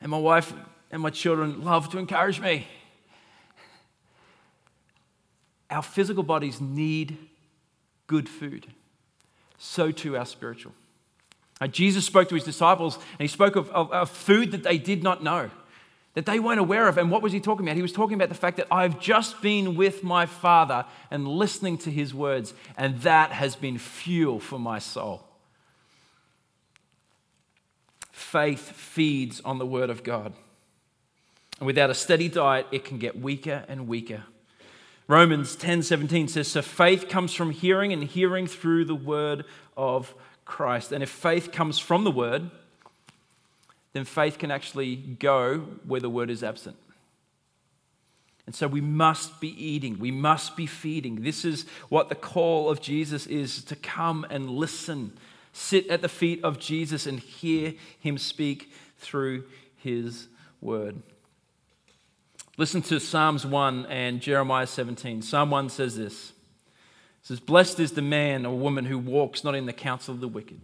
And 0.02 0.12
my 0.12 0.20
wife 0.20 0.54
and 0.92 1.02
my 1.02 1.10
children 1.10 1.64
love 1.64 1.90
to 1.90 1.98
encourage 1.98 2.40
me. 2.40 2.68
Our 5.70 5.82
physical 5.82 6.24
bodies 6.24 6.62
need 6.62 7.18
good 8.08 8.28
food, 8.28 8.68
so 9.58 9.92
too 9.92 10.18
our 10.18 10.26
spiritual. 10.26 10.74
Now, 11.60 11.68
Jesus 11.68 12.06
spoke 12.06 12.30
to 12.30 12.36
his 12.36 12.44
disciples 12.44 12.96
and 12.96 13.20
he 13.20 13.28
spoke 13.28 13.56
of, 13.56 13.70
of, 13.72 13.92
of 13.92 14.10
food 14.10 14.52
that 14.52 14.64
they 14.64 14.78
did 14.78 15.04
not 15.04 15.24
know, 15.24 15.50
that 16.14 16.26
they 16.26 16.40
weren't 16.40 16.60
aware 16.60 16.88
of. 16.88 16.98
And 16.98 17.12
what 17.12 17.22
was 17.22 17.34
he 17.34 17.40
talking 17.40 17.66
about? 17.66 17.76
He 17.76 17.82
was 17.82 17.92
talking 17.92 18.16
about 18.16 18.30
the 18.30 18.36
fact 18.36 18.58
that 18.58 18.68
I've 18.72 19.00
just 19.00 19.42
been 19.42 19.76
with 19.76 20.04
my 20.04 20.26
Father 20.26 20.86
and 21.10 21.28
listening 21.28 21.78
to 21.80 21.92
his 21.92 22.14
words, 22.14 22.54
and 22.78 23.02
that 23.02 23.32
has 23.32 23.56
been 23.56 23.78
fuel 23.78 24.40
for 24.40 24.60
my 24.60 24.80
soul. 24.80 25.24
Faith 28.12 28.72
feeds 28.72 29.42
on 29.42 29.58
the 29.58 29.66
Word 29.66 29.90
of 29.90 30.04
God. 30.04 30.34
And 31.60 31.66
without 31.66 31.90
a 31.90 31.96
steady 31.96 32.30
diet, 32.30 32.68
it 32.72 32.86
can 32.86 33.00
get 33.00 33.20
weaker 33.20 33.64
and 33.68 33.88
weaker. 33.88 34.24
Romans 35.08 35.56
10:17 35.56 36.30
says 36.30 36.50
so 36.50 36.62
faith 36.62 37.08
comes 37.08 37.34
from 37.34 37.52
hearing 37.52 37.94
and 37.94 38.04
hearing 38.04 38.46
through 38.46 38.86
the 38.86 38.96
word 38.96 39.46
of 39.78 40.14
Christ. 40.44 40.92
And 40.92 41.02
if 41.02 41.10
faith 41.10 41.52
comes 41.52 41.80
from 41.80 42.04
the 42.04 42.12
word, 42.12 42.50
then 43.94 44.06
faith 44.06 44.38
can 44.38 44.52
actually 44.52 44.96
go 44.96 45.60
where 45.86 46.02
the 46.02 46.10
word 46.10 46.30
is 46.30 46.44
absent. 46.44 46.76
And 48.46 48.56
so 48.56 48.68
we 48.68 48.80
must 48.80 49.42
be 49.42 49.50
eating, 49.50 50.00
we 50.00 50.12
must 50.12 50.56
be 50.56 50.66
feeding. 50.66 51.22
This 51.22 51.44
is 51.44 51.66
what 51.90 52.08
the 52.08 52.16
call 52.16 52.70
of 52.70 52.82
Jesus 52.82 53.28
is 53.28 53.64
to 53.66 53.76
come 53.76 54.26
and 54.30 54.50
listen, 54.50 55.14
sit 55.52 55.88
at 55.90 56.02
the 56.02 56.10
feet 56.10 56.42
of 56.44 56.58
Jesus 56.58 57.06
and 57.06 57.20
hear 57.20 57.74
him 58.00 58.18
speak 58.18 58.72
through 58.98 59.44
his 59.76 60.28
word. 60.62 61.02
Listen 62.60 62.82
to 62.82 63.00
Psalms 63.00 63.46
1 63.46 63.86
and 63.86 64.20
Jeremiah 64.20 64.66
17. 64.66 65.22
Psalm 65.22 65.52
1 65.52 65.70
says 65.70 65.96
this. 65.96 66.32
It 66.32 67.28
says, 67.28 67.40
Blessed 67.40 67.80
is 67.80 67.92
the 67.92 68.02
man 68.02 68.48
or 68.48 68.58
woman 68.58 68.86
who 68.86 68.98
walks 68.98 69.44
not 69.44 69.54
in 69.54 69.68
the 69.68 69.74
counsel 69.74 70.16
of 70.16 70.22
the 70.22 70.28
wicked, 70.28 70.60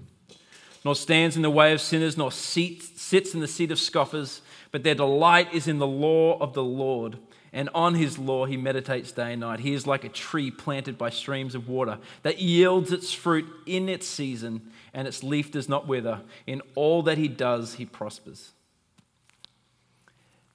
nor 0.84 0.96
stands 0.96 1.36
in 1.36 1.44
the 1.44 1.52
way 1.52 1.72
of 1.72 1.80
sinners, 1.80 2.18
nor 2.18 2.32
sits 2.32 3.36
in 3.36 3.42
the 3.42 3.48
seat 3.48 3.72
of 3.72 3.78
scoffers, 3.78 4.42
but 4.72 4.84
their 4.84 4.96
delight 4.96 5.54
is 5.54 5.68
in 5.68 5.78
the 5.78 5.86
law 5.86 6.40
of 6.40 6.56
the 6.56 6.64
Lord. 6.64 7.20
And 7.56 7.70
on 7.76 7.94
his 7.94 8.18
law 8.18 8.46
he 8.46 8.58
meditates 8.58 9.12
day 9.12 9.34
and 9.34 9.42
night. 9.42 9.60
He 9.60 9.76
is 9.76 9.86
like 9.86 10.04
a 10.04 10.10
tree 10.10 10.50
planted 10.50 10.98
by 10.98 11.12
streams 11.12 11.54
of 11.54 11.70
water 11.70 12.00
that 12.24 12.40
yields 12.40 12.92
its 12.92 13.14
fruit 13.14 13.46
in 13.68 13.88
its 13.88 14.08
season, 14.08 14.72
and 14.96 15.08
its 15.08 15.22
leaf 15.22 15.52
does 15.52 15.70
not 15.70 15.88
wither. 15.88 16.22
In 16.48 16.64
all 16.74 17.04
that 17.04 17.20
he 17.20 17.28
does, 17.28 17.76
he 17.76 17.86
prospers 17.86 18.54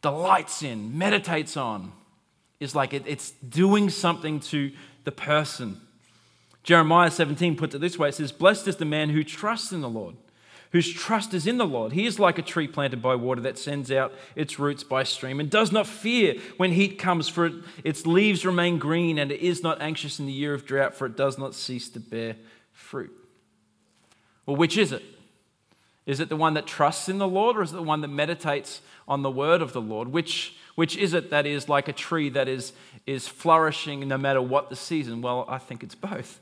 delights 0.02 0.62
in, 0.62 0.96
meditates 0.96 1.56
on, 1.56 1.92
is 2.61 2.74
like 2.74 2.92
it, 2.92 3.04
it's 3.06 3.30
doing 3.30 3.90
something 3.90 4.40
to 4.40 4.72
the 5.04 5.12
person. 5.12 5.80
Jeremiah 6.62 7.11
17 7.11 7.56
puts 7.56 7.74
it 7.74 7.80
this 7.80 7.98
way 7.98 8.11
it 8.11 8.14
says, 8.14 8.32
Blessed 8.32 8.68
is 8.68 8.76
the 8.76 8.84
man 8.84 9.11
who 9.11 9.24
trusts 9.24 9.72
in 9.72 9.80
the 9.80 9.88
Lord, 9.88 10.16
whose 10.72 10.92
trust 10.92 11.32
is 11.32 11.46
in 11.46 11.56
the 11.56 11.66
Lord. 11.66 11.92
He 11.92 12.04
is 12.04 12.18
like 12.18 12.38
a 12.38 12.42
tree 12.42 12.68
planted 12.68 13.00
by 13.00 13.14
water 13.14 13.40
that 13.42 13.58
sends 13.58 13.90
out 13.90 14.12
its 14.34 14.58
roots 14.58 14.84
by 14.84 15.04
stream 15.04 15.40
and 15.40 15.48
does 15.48 15.72
not 15.72 15.87
fear 15.87 16.34
when 16.56 16.72
heat 16.72 16.98
comes, 16.98 17.28
for 17.28 17.46
it, 17.46 17.54
its 17.84 18.06
leaves 18.06 18.44
remain 18.44 18.78
green, 18.78 19.18
and 19.18 19.32
it 19.32 19.40
is 19.40 19.62
not 19.62 19.80
anxious 19.80 20.18
in 20.18 20.26
the 20.26 20.32
year 20.32 20.52
of 20.52 20.66
drought, 20.66 20.94
for 20.94 21.06
it 21.06 21.16
does 21.16 21.38
not 21.38 21.54
cease 21.54 21.88
to 21.90 22.00
bear 22.00 22.37
fruit. 22.72 23.12
Well, 24.44 24.56
which 24.56 24.76
is 24.76 24.92
it? 24.92 25.02
Is 26.09 26.21
it 26.21 26.31
the 26.31 26.37
one 26.37 26.55
that 26.55 26.66
trusts 26.66 27.11
in 27.11 27.18
the 27.18 27.29
Lord, 27.29 27.59
or 27.59 27.62
is 27.62 27.73
it 27.73 27.77
the 27.77 27.83
one 27.83 28.01
that 28.01 28.09
meditates 28.09 28.81
on 29.07 29.21
the 29.21 29.31
word 29.31 29.61
of 29.61 29.75
the 29.75 29.81
Lord? 29.81 30.09
Which, 30.09 30.57
which 30.75 30.97
is 30.97 31.12
it 31.12 31.29
that 31.29 31.44
is 31.44 31.68
like 31.68 31.87
a 31.87 31.92
tree 31.92 32.31
that 32.31 32.49
is, 32.49 32.73
is 33.07 33.29
flourishing 33.29 34.09
no 34.09 34.16
matter 34.16 34.40
what 34.40 34.71
the 34.71 34.75
season? 34.75 35.21
Well, 35.21 35.44
I 35.49 35.59
think 35.59 35.83
it's 35.83 35.94
both. 35.94 36.40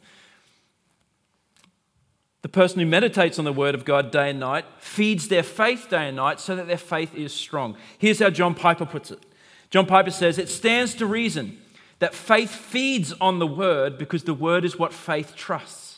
The 2.42 2.48
person 2.48 2.78
who 2.78 2.86
meditates 2.86 3.40
on 3.40 3.44
the 3.44 3.52
word 3.52 3.74
of 3.74 3.84
God 3.84 4.12
day 4.12 4.30
and 4.30 4.38
night 4.38 4.66
feeds 4.78 5.26
their 5.26 5.42
faith 5.42 5.88
day 5.90 6.06
and 6.06 6.16
night 6.16 6.38
so 6.38 6.54
that 6.54 6.68
their 6.68 6.78
faith 6.78 7.12
is 7.16 7.34
strong. 7.34 7.76
Here's 7.98 8.20
how 8.20 8.30
John 8.30 8.54
Piper 8.54 8.86
puts 8.86 9.10
it 9.10 9.26
John 9.70 9.86
Piper 9.86 10.12
says, 10.12 10.38
It 10.38 10.48
stands 10.48 10.94
to 10.94 11.06
reason 11.06 11.58
that 11.98 12.14
faith 12.14 12.52
feeds 12.52 13.12
on 13.20 13.40
the 13.40 13.48
word 13.48 13.98
because 13.98 14.22
the 14.22 14.32
word 14.32 14.64
is 14.64 14.78
what 14.78 14.92
faith 14.92 15.34
trusts. 15.34 15.95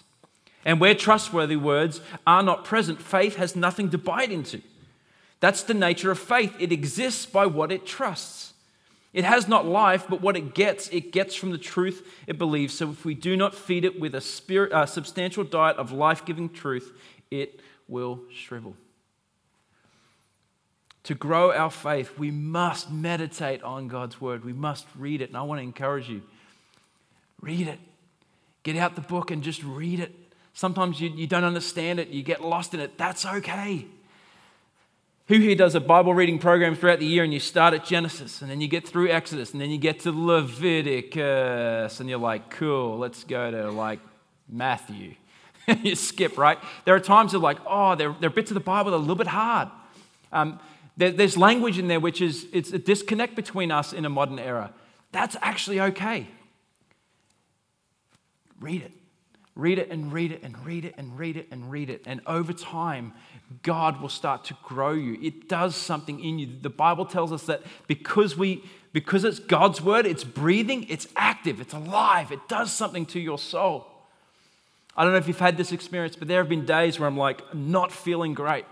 And 0.68 0.80
where 0.80 0.94
trustworthy 0.94 1.56
words 1.56 2.02
are 2.26 2.42
not 2.42 2.62
present, 2.62 3.00
faith 3.00 3.36
has 3.36 3.56
nothing 3.56 3.88
to 3.88 3.96
bite 3.96 4.30
into. 4.30 4.60
That's 5.40 5.62
the 5.62 5.72
nature 5.72 6.10
of 6.10 6.18
faith. 6.18 6.54
It 6.58 6.72
exists 6.72 7.24
by 7.24 7.46
what 7.46 7.72
it 7.72 7.86
trusts. 7.86 8.52
It 9.14 9.24
has 9.24 9.48
not 9.48 9.64
life, 9.64 10.04
but 10.10 10.20
what 10.20 10.36
it 10.36 10.54
gets, 10.54 10.88
it 10.88 11.10
gets 11.10 11.34
from 11.34 11.52
the 11.52 11.58
truth 11.58 12.06
it 12.26 12.36
believes. 12.36 12.74
So 12.74 12.90
if 12.90 13.06
we 13.06 13.14
do 13.14 13.34
not 13.34 13.54
feed 13.54 13.86
it 13.86 13.98
with 13.98 14.14
a 14.14 14.20
spirit, 14.20 14.70
a 14.74 14.86
substantial 14.86 15.42
diet 15.42 15.78
of 15.78 15.90
life 15.90 16.26
giving 16.26 16.50
truth, 16.50 16.92
it 17.30 17.60
will 17.88 18.20
shrivel. 18.30 18.76
To 21.04 21.14
grow 21.14 21.50
our 21.50 21.70
faith, 21.70 22.18
we 22.18 22.30
must 22.30 22.90
meditate 22.90 23.62
on 23.62 23.88
God's 23.88 24.20
word. 24.20 24.44
We 24.44 24.52
must 24.52 24.84
read 24.94 25.22
it. 25.22 25.30
And 25.30 25.38
I 25.38 25.42
want 25.44 25.60
to 25.60 25.62
encourage 25.62 26.10
you 26.10 26.20
read 27.40 27.68
it. 27.68 27.78
Get 28.64 28.76
out 28.76 28.96
the 28.96 29.00
book 29.00 29.30
and 29.30 29.42
just 29.42 29.64
read 29.64 30.00
it. 30.00 30.27
Sometimes 30.58 31.00
you, 31.00 31.10
you 31.10 31.28
don't 31.28 31.44
understand 31.44 32.00
it, 32.00 32.08
you 32.08 32.24
get 32.24 32.44
lost 32.44 32.74
in 32.74 32.80
it. 32.80 32.98
That's 32.98 33.24
okay. 33.24 33.86
Who 35.28 35.38
here 35.38 35.54
does 35.54 35.76
a 35.76 35.80
Bible 35.80 36.14
reading 36.14 36.40
program 36.40 36.74
throughout 36.74 36.98
the 36.98 37.06
year 37.06 37.22
and 37.22 37.32
you 37.32 37.38
start 37.38 37.74
at 37.74 37.84
Genesis 37.84 38.42
and 38.42 38.50
then 38.50 38.60
you 38.60 38.66
get 38.66 38.84
through 38.84 39.08
Exodus 39.08 39.52
and 39.52 39.60
then 39.60 39.70
you 39.70 39.78
get 39.78 40.00
to 40.00 40.10
Leviticus 40.10 42.00
and 42.00 42.10
you're 42.10 42.18
like, 42.18 42.50
cool, 42.50 42.98
let's 42.98 43.22
go 43.22 43.52
to 43.52 43.70
like 43.70 44.00
Matthew. 44.48 45.14
you 45.84 45.94
skip, 45.94 46.36
right? 46.36 46.58
There 46.84 46.96
are 46.96 46.98
times 46.98 47.34
of 47.34 47.40
like, 47.40 47.58
oh, 47.64 47.94
there, 47.94 48.16
there 48.18 48.26
are 48.26 48.34
bits 48.34 48.50
of 48.50 48.54
the 48.54 48.60
Bible 48.60 48.90
that 48.90 48.96
are 48.96 48.98
a 48.98 49.00
little 49.00 49.14
bit 49.14 49.28
hard. 49.28 49.68
Um, 50.32 50.58
there, 50.96 51.12
there's 51.12 51.36
language 51.36 51.78
in 51.78 51.86
there 51.86 52.00
which 52.00 52.20
is 52.20 52.48
it's 52.52 52.72
a 52.72 52.80
disconnect 52.80 53.36
between 53.36 53.70
us 53.70 53.92
in 53.92 54.04
a 54.04 54.10
modern 54.10 54.40
era. 54.40 54.72
That's 55.12 55.36
actually 55.40 55.80
okay. 55.80 56.26
Read 58.58 58.82
it. 58.82 58.92
Read 59.58 59.80
it 59.80 59.90
and 59.90 60.12
read 60.12 60.30
it 60.30 60.44
and 60.44 60.56
read 60.64 60.84
it 60.84 60.94
and 60.96 61.18
read 61.18 61.36
it 61.36 61.48
and 61.50 61.68
read 61.68 61.90
it. 61.90 62.04
And 62.06 62.20
over 62.28 62.52
time, 62.52 63.12
God 63.64 64.00
will 64.00 64.08
start 64.08 64.44
to 64.44 64.56
grow 64.62 64.92
you. 64.92 65.18
It 65.20 65.48
does 65.48 65.74
something 65.74 66.22
in 66.22 66.38
you. 66.38 66.48
The 66.62 66.70
Bible 66.70 67.04
tells 67.04 67.32
us 67.32 67.42
that 67.46 67.62
because 67.88 68.36
we 68.36 68.62
because 68.92 69.24
it's 69.24 69.40
God's 69.40 69.82
word, 69.82 70.06
it's 70.06 70.22
breathing, 70.22 70.86
it's 70.88 71.08
active, 71.16 71.60
it's 71.60 71.74
alive, 71.74 72.30
it 72.30 72.38
does 72.48 72.72
something 72.72 73.04
to 73.06 73.18
your 73.18 73.36
soul. 73.36 73.86
I 74.96 75.02
don't 75.02 75.12
know 75.12 75.18
if 75.18 75.26
you've 75.26 75.40
had 75.40 75.56
this 75.56 75.72
experience, 75.72 76.14
but 76.14 76.28
there 76.28 76.38
have 76.38 76.48
been 76.48 76.64
days 76.64 77.00
where 77.00 77.08
I'm 77.08 77.16
like 77.16 77.52
not 77.52 77.90
feeling 77.90 78.34
great. 78.34 78.64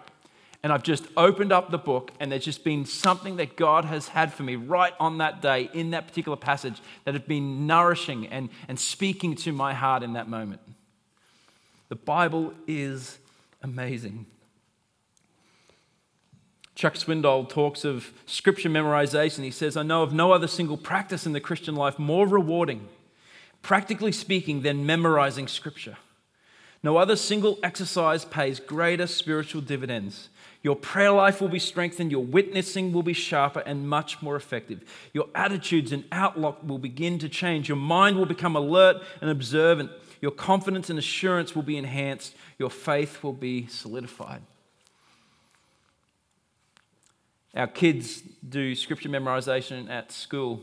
And 0.62 0.72
I've 0.72 0.82
just 0.82 1.06
opened 1.16 1.52
up 1.52 1.70
the 1.70 1.78
book, 1.78 2.10
and 2.18 2.32
there's 2.32 2.44
just 2.44 2.64
been 2.64 2.84
something 2.86 3.36
that 3.36 3.56
God 3.56 3.84
has 3.84 4.08
had 4.08 4.32
for 4.32 4.42
me 4.42 4.56
right 4.56 4.94
on 4.98 5.18
that 5.18 5.40
day 5.42 5.70
in 5.72 5.90
that 5.90 6.08
particular 6.08 6.36
passage 6.36 6.80
that 7.04 7.14
have 7.14 7.26
been 7.26 7.66
nourishing 7.66 8.26
and, 8.26 8.48
and 8.66 8.78
speaking 8.80 9.36
to 9.36 9.52
my 9.52 9.74
heart 9.74 10.02
in 10.02 10.14
that 10.14 10.28
moment. 10.28 10.60
The 11.88 11.96
Bible 11.96 12.52
is 12.66 13.18
amazing. 13.62 14.26
Chuck 16.74 16.94
Swindoll 16.94 17.48
talks 17.48 17.84
of 17.84 18.12
scripture 18.26 18.68
memorization. 18.68 19.44
He 19.44 19.50
says, 19.50 19.76
I 19.76 19.82
know 19.82 20.02
of 20.02 20.12
no 20.12 20.32
other 20.32 20.46
single 20.46 20.76
practice 20.76 21.24
in 21.24 21.32
the 21.32 21.40
Christian 21.40 21.74
life 21.74 21.98
more 21.98 22.26
rewarding, 22.26 22.88
practically 23.62 24.12
speaking, 24.12 24.60
than 24.62 24.84
memorizing 24.84 25.48
scripture. 25.48 25.96
No 26.82 26.98
other 26.98 27.16
single 27.16 27.58
exercise 27.62 28.24
pays 28.24 28.60
greater 28.60 29.06
spiritual 29.06 29.62
dividends. 29.62 30.28
Your 30.66 30.74
prayer 30.74 31.12
life 31.12 31.40
will 31.40 31.48
be 31.48 31.60
strengthened, 31.60 32.10
your 32.10 32.24
witnessing 32.24 32.92
will 32.92 33.04
be 33.04 33.12
sharper 33.12 33.60
and 33.60 33.88
much 33.88 34.20
more 34.20 34.34
effective. 34.34 34.82
Your 35.12 35.28
attitudes 35.32 35.92
and 35.92 36.02
outlook 36.10 36.58
will 36.64 36.80
begin 36.80 37.20
to 37.20 37.28
change. 37.28 37.68
Your 37.68 37.76
mind 37.76 38.16
will 38.16 38.26
become 38.26 38.56
alert 38.56 38.96
and 39.20 39.30
observant. 39.30 39.92
Your 40.20 40.32
confidence 40.32 40.90
and 40.90 40.98
assurance 40.98 41.54
will 41.54 41.62
be 41.62 41.76
enhanced. 41.76 42.34
Your 42.58 42.68
faith 42.68 43.22
will 43.22 43.32
be 43.32 43.68
solidified. 43.68 44.42
Our 47.54 47.68
kids 47.68 48.22
do 48.48 48.74
scripture 48.74 49.08
memorization 49.08 49.88
at 49.88 50.10
school. 50.10 50.62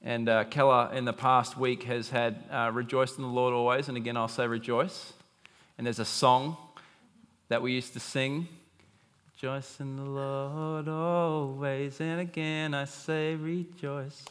And 0.00 0.30
uh, 0.30 0.44
Keller, 0.44 0.90
in 0.94 1.04
the 1.04 1.12
past 1.12 1.58
week, 1.58 1.82
has 1.82 2.08
had 2.08 2.42
uh, 2.50 2.70
Rejoice 2.72 3.18
in 3.18 3.22
the 3.22 3.28
Lord 3.28 3.52
always. 3.52 3.88
And 3.88 3.98
again, 3.98 4.16
I'll 4.16 4.28
say 4.28 4.46
rejoice. 4.46 5.12
And 5.76 5.86
there's 5.86 5.98
a 5.98 6.06
song 6.06 6.56
that 7.48 7.60
we 7.60 7.72
used 7.72 7.92
to 7.92 8.00
sing 8.00 8.48
Rejoice 9.34 9.80
in 9.80 9.96
the 9.96 10.04
Lord 10.04 10.88
always. 10.88 12.00
And 12.00 12.20
again, 12.20 12.74
I 12.74 12.84
say 12.84 13.34
rejoice. 13.34 14.24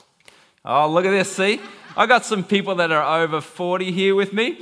Oh, 0.64 0.90
look 0.90 1.06
at 1.06 1.12
this. 1.12 1.32
See? 1.32 1.60
I 1.98 2.06
got 2.06 2.24
some 2.24 2.44
people 2.44 2.76
that 2.76 2.92
are 2.92 3.22
over 3.22 3.42
40 3.42 3.92
here 3.92 4.16
with 4.16 4.32
me. 4.32 4.60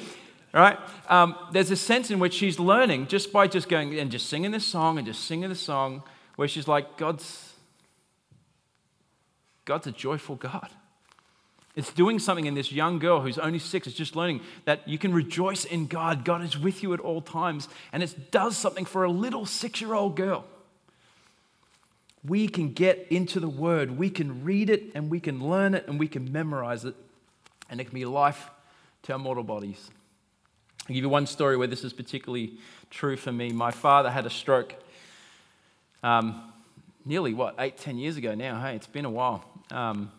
Right? 0.53 0.79
Um, 1.07 1.35
there's 1.51 1.69
a 1.69 1.75
sense 1.75 2.09
in 2.09 2.19
which 2.19 2.33
she's 2.33 2.59
learning 2.59 3.07
just 3.07 3.31
by 3.31 3.47
just 3.47 3.69
going 3.69 3.99
and 3.99 4.09
just 4.09 4.27
singing 4.27 4.51
this 4.51 4.65
song 4.65 4.97
and 4.97 5.05
just 5.05 5.25
singing 5.25 5.49
the 5.49 5.55
song 5.55 6.01
where 6.37 6.47
she's 6.47 6.67
like, 6.67 6.97
God's, 6.97 7.53
God's 9.65 9.87
a 9.87 9.91
joyful 9.91 10.35
God. 10.35 10.69
It's 11.79 11.93
doing 11.93 12.19
something 12.19 12.45
in 12.45 12.55
this 12.55 12.73
young 12.73 12.99
girl 12.99 13.21
who's 13.21 13.37
only 13.37 13.57
six, 13.57 13.87
is 13.87 13.93
just 13.93 14.13
learning 14.13 14.41
that 14.65 14.85
you 14.85 14.97
can 14.97 15.13
rejoice 15.13 15.63
in 15.63 15.87
God. 15.87 16.25
God 16.25 16.43
is 16.43 16.57
with 16.57 16.83
you 16.83 16.93
at 16.93 16.99
all 16.99 17.21
times. 17.21 17.69
And 17.93 18.03
it 18.03 18.31
does 18.31 18.57
something 18.57 18.83
for 18.83 19.05
a 19.05 19.09
little 19.09 19.45
six 19.45 19.79
year 19.79 19.93
old 19.93 20.17
girl. 20.17 20.43
We 22.21 22.49
can 22.49 22.73
get 22.73 23.07
into 23.09 23.39
the 23.39 23.47
Word, 23.47 23.97
we 23.97 24.09
can 24.09 24.43
read 24.43 24.69
it, 24.69 24.91
and 24.93 25.09
we 25.09 25.21
can 25.21 25.49
learn 25.49 25.73
it, 25.73 25.87
and 25.87 25.97
we 25.97 26.09
can 26.09 26.29
memorize 26.33 26.83
it, 26.83 26.95
and 27.69 27.79
it 27.79 27.85
can 27.85 27.93
be 27.93 28.03
life 28.03 28.49
to 29.03 29.13
our 29.13 29.19
mortal 29.19 29.45
bodies. 29.45 29.89
I'll 30.89 30.95
give 30.95 31.03
you 31.03 31.07
one 31.07 31.27
story 31.27 31.55
where 31.55 31.67
this 31.67 31.85
is 31.85 31.93
particularly 31.93 32.55
true 32.89 33.15
for 33.15 33.31
me. 33.31 33.53
My 33.53 33.71
father 33.71 34.11
had 34.11 34.25
a 34.25 34.29
stroke 34.29 34.75
um, 36.03 36.51
nearly, 37.05 37.33
what, 37.33 37.55
eight, 37.57 37.77
ten 37.77 37.97
years 37.97 38.17
ago 38.17 38.35
now. 38.35 38.59
Hey, 38.59 38.75
it's 38.75 38.85
been 38.85 39.05
a 39.05 39.09
while. 39.09 39.45
Um, 39.71 40.11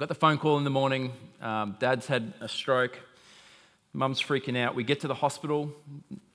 got 0.00 0.08
the 0.08 0.14
phone 0.14 0.38
call 0.38 0.56
in 0.56 0.64
the 0.64 0.70
morning. 0.70 1.12
Um, 1.42 1.76
dad's 1.78 2.06
had 2.06 2.32
a 2.40 2.48
stroke. 2.48 2.98
Mum's 3.92 4.18
freaking 4.18 4.56
out. 4.56 4.74
We 4.74 4.82
get 4.82 5.00
to 5.00 5.08
the 5.08 5.14
hospital. 5.14 5.74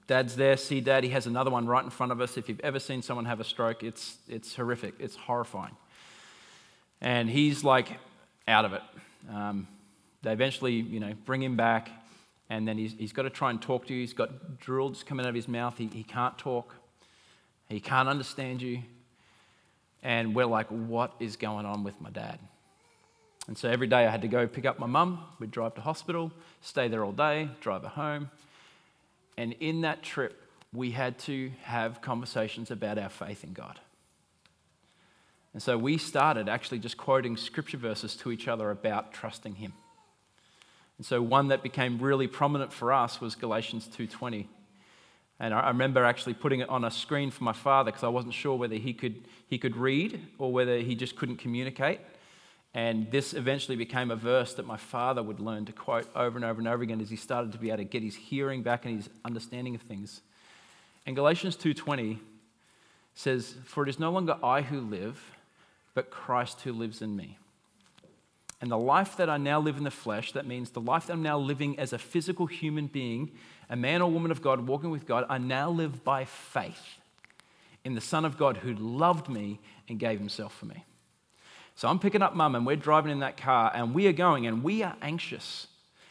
Dad's 0.05 0.35
there. 0.35 0.55
See 0.55 0.81
dad. 0.81 1.03
He 1.03 1.09
has 1.09 1.25
another 1.25 1.49
one 1.49 1.65
right 1.65 1.83
in 1.83 1.89
front 1.89 2.11
of 2.11 2.21
us. 2.21 2.37
If 2.37 2.47
you've 2.47 2.59
ever 2.59 2.77
seen 2.77 3.01
someone 3.01 3.25
have 3.25 3.39
a 3.39 3.43
stroke, 3.43 3.81
it's, 3.81 4.17
it's 4.29 4.55
horrific. 4.55 4.93
It's 4.99 5.15
horrifying. 5.15 5.75
And 7.01 7.27
he's 7.27 7.63
like 7.63 7.87
out 8.47 8.65
of 8.65 8.73
it. 8.73 8.83
Um, 9.33 9.67
they 10.21 10.31
eventually, 10.31 10.73
you 10.73 10.99
know, 10.99 11.15
bring 11.25 11.41
him 11.41 11.55
back. 11.55 11.89
And 12.51 12.67
then 12.67 12.77
he's, 12.77 12.93
he's 12.93 13.13
got 13.13 13.23
to 13.23 13.31
try 13.31 13.49
and 13.49 13.59
talk 13.59 13.87
to 13.87 13.95
you. 13.95 14.01
He's 14.01 14.13
got 14.13 14.59
drills 14.59 15.01
coming 15.01 15.25
out 15.25 15.29
of 15.29 15.35
his 15.35 15.47
mouth. 15.47 15.75
He, 15.75 15.87
he 15.87 16.03
can't 16.03 16.37
talk. 16.37 16.75
He 17.67 17.79
can't 17.79 18.09
understand 18.09 18.61
you. 18.61 18.83
And 20.03 20.35
we're 20.35 20.45
like, 20.45 20.67
what 20.67 21.15
is 21.19 21.35
going 21.35 21.65
on 21.65 21.83
with 21.83 21.99
my 21.99 22.11
dad? 22.11 22.37
And 23.47 23.57
so 23.57 23.69
every 23.69 23.87
day 23.87 24.07
I 24.07 24.09
had 24.09 24.23
to 24.23 24.27
go 24.27 24.47
pick 24.47 24.65
up 24.65 24.79
my 24.79 24.87
mum. 24.87 25.23
We'd 25.39 25.51
drive 25.51 25.75
to 25.75 25.81
hospital, 25.81 26.31
stay 26.61 26.87
there 26.87 27.03
all 27.03 27.11
day, 27.11 27.49
drive 27.61 27.83
her 27.83 27.89
home. 27.89 28.31
And 29.37 29.53
in 29.59 29.81
that 29.81 30.01
trip, 30.01 30.41
we 30.73 30.91
had 30.91 31.19
to 31.19 31.51
have 31.63 32.01
conversations 32.01 32.71
about 32.71 32.97
our 32.97 33.09
faith 33.09 33.43
in 33.43 33.53
God. 33.53 33.79
And 35.53 35.63
so 35.63 35.77
we 35.77 35.97
started 35.97 36.49
actually 36.49 36.79
just 36.79 36.97
quoting 36.97 37.37
scripture 37.37 37.77
verses 37.77 38.15
to 38.17 38.31
each 38.31 38.47
other 38.47 38.71
about 38.71 39.13
trusting 39.13 39.55
Him. 39.55 39.73
And 40.97 41.05
so 41.05 41.21
one 41.21 41.49
that 41.49 41.63
became 41.63 41.99
really 41.99 42.27
prominent 42.27 42.73
for 42.73 42.91
us 42.91 43.21
was 43.21 43.35
Galatians 43.35 43.87
2:20. 43.87 44.47
And 45.39 45.53
I 45.53 45.67
remember 45.67 46.03
actually 46.03 46.33
putting 46.33 46.61
it 46.61 46.69
on 46.69 46.85
a 46.85 46.91
screen 46.91 47.29
for 47.29 47.43
my 47.43 47.53
father 47.53 47.91
because 47.91 48.03
I 48.03 48.09
wasn't 48.09 48.33
sure 48.33 48.57
whether 48.57 48.75
he 48.75 48.93
could, 48.93 49.27
he 49.47 49.57
could 49.57 49.75
read 49.75 50.27
or 50.37 50.51
whether 50.51 50.77
he 50.79 50.95
just 50.95 51.17
couldn't 51.17 51.37
communicate. 51.37 51.99
And 52.75 53.09
this 53.09 53.33
eventually 53.33 53.77
became 53.77 54.11
a 54.11 54.17
verse 54.17 54.53
that 54.55 54.67
my 54.67 54.75
father 54.75 55.23
would 55.23 55.39
learn 55.39 55.63
to 55.65 55.71
quote 55.71 56.09
over 56.13 56.37
and 56.37 56.43
over 56.43 56.59
and 56.59 56.67
over 56.67 56.83
again 56.83 56.99
as 56.99 57.09
he 57.09 57.15
started 57.15 57.53
to 57.53 57.57
be 57.57 57.69
able 57.69 57.77
to 57.77 57.83
get 57.85 58.03
his 58.03 58.15
hearing 58.15 58.63
back 58.63 58.85
and 58.85 58.97
his 58.97 59.09
understanding 59.23 59.75
of 59.75 59.81
things. 59.81 60.21
And 61.05 61.15
Galatians 61.15 61.55
2:20 61.55 62.19
says, 63.13 63.55
"For 63.63 63.83
it 63.83 63.89
is 63.89 63.97
no 63.97 64.11
longer 64.11 64.37
I 64.43 64.61
who 64.61 64.81
live, 64.81 65.37
but 65.93 66.11
Christ 66.11 66.61
who 66.61 66.73
lives 66.73 67.01
in 67.01 67.15
me." 67.15 67.37
And 68.59 68.69
the 68.69 68.77
life 68.77 69.15
that 69.15 69.29
I 69.29 69.37
now 69.37 69.59
live 69.59 69.77
in 69.77 69.85
the 69.85 69.91
flesh, 69.91 70.33
that 70.33 70.45
means 70.45 70.71
the 70.71 70.81
life 70.81 71.07
that 71.07 71.13
I'm 71.13 71.23
now 71.23 71.37
living 71.37 71.79
as 71.79 71.93
a 71.93 71.97
physical 71.97 72.45
human 72.45 72.87
being, 72.87 73.31
a 73.69 73.77
man 73.77 74.01
or 74.01 74.11
woman 74.11 74.31
of 74.31 74.41
God 74.41 74.67
walking 74.67 74.89
with 74.89 75.05
God, 75.05 75.25
I 75.29 75.37
now 75.37 75.69
live 75.69 76.03
by 76.03 76.25
faith 76.25 76.99
in 77.85 77.95
the 77.95 78.01
Son 78.01 78.25
of 78.25 78.37
God 78.37 78.57
who 78.57 78.73
loved 78.73 79.29
me 79.29 79.61
and 79.87 79.97
gave 79.97 80.19
himself 80.19 80.53
for 80.53 80.65
me. 80.65 80.83
So 81.75 81.89
I'm 81.89 81.99
picking 81.99 82.21
up 82.21 82.35
mum 82.35 82.55
and 82.55 82.65
we're 82.65 82.77
driving 82.77 83.11
in 83.11 83.19
that 83.19 83.37
car 83.37 83.71
and 83.73 83.93
we 83.93 84.07
are 84.07 84.13
going 84.13 84.47
and 84.47 84.63
we 84.63 84.81
are 84.81 84.95
anxious 85.01 85.67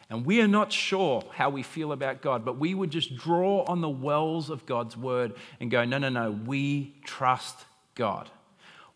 and 0.09 0.25
we 0.25 0.39
are 0.41 0.47
not 0.47 0.71
sure 0.71 1.23
how 1.33 1.49
we 1.49 1.63
feel 1.63 1.91
about 1.91 2.21
God, 2.21 2.45
but 2.45 2.59
we 2.59 2.75
would 2.75 2.91
just 2.91 3.15
draw 3.15 3.63
on 3.63 3.81
the 3.81 3.89
wells 3.89 4.51
of 4.51 4.65
God's 4.67 4.95
word 4.95 5.33
and 5.59 5.71
go, 5.71 5.83
no, 5.83 5.97
no, 5.97 6.09
no, 6.09 6.31
we 6.31 6.93
trust 7.03 7.65
God. 7.95 8.29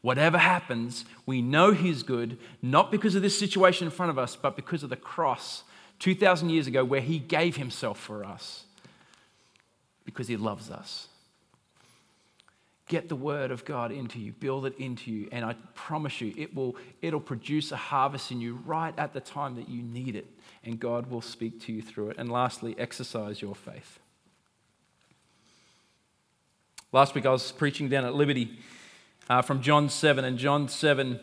Whatever 0.01 0.38
happens, 0.38 1.05
we 1.25 1.41
know 1.41 1.71
He's 1.71 2.03
good, 2.03 2.38
not 2.62 2.91
because 2.91 3.15
of 3.15 3.23
this 3.23 3.38
situation 3.38 3.86
in 3.86 3.91
front 3.91 4.12
of 4.12 4.19
us, 4.19 4.36
but 4.36 4.55
because 4.55 4.84
of 4.84 4.89
the 4.89 4.95
cross 4.95 5.63
2,000 5.97 6.49
years 6.51 6.67
ago 6.67 6.86
where 6.86 7.01
He 7.01 7.17
gave 7.17 7.58
Himself 7.58 7.99
for 7.99 8.23
us 8.23 8.65
because 10.05 10.27
He 10.27 10.38
loves 10.38 10.69
us. 10.69 11.08
Get 12.89 13.08
the 13.08 13.15
word 13.15 13.52
of 13.52 13.65
God 13.65 13.91
into 13.91 14.19
you, 14.19 14.32
build 14.34 14.65
it 14.65 14.75
into 14.80 15.12
you, 15.12 15.30
and 15.32 15.45
I 15.45 15.54
promise 15.75 16.21
you, 16.21 16.34
it 16.36 16.56
will 16.56 16.75
it'll 17.04 17.19
produce 17.19 17.71
a 17.71 17.78
harvest 17.78 18.32
in 18.32 18.41
you 18.41 18.60
right 18.65 18.95
at 18.97 19.13
the 19.13 19.19
time 19.21 19.56
that 19.58 19.69
you 19.69 19.84
need 19.84 20.15
it, 20.15 20.25
and 20.63 20.80
God 20.80 21.12
will 21.12 21.21
speak 21.21 21.62
to 21.62 21.71
you 21.71 21.84
through 21.84 22.10
it. 22.10 22.17
And 22.17 22.32
lastly, 22.32 22.75
exercise 22.80 23.43
your 23.43 23.54
faith. 23.54 23.99
Last 26.91 27.13
week 27.13 27.28
I 27.28 27.30
was 27.30 27.52
preaching 27.52 27.89
down 27.89 28.06
at 28.06 28.15
Liberty 28.15 28.58
uh, 29.30 29.43
from 29.43 29.62
John 29.62 29.88
7, 29.88 30.25
and 30.25 30.39
John 30.39 30.67
7, 30.67 31.19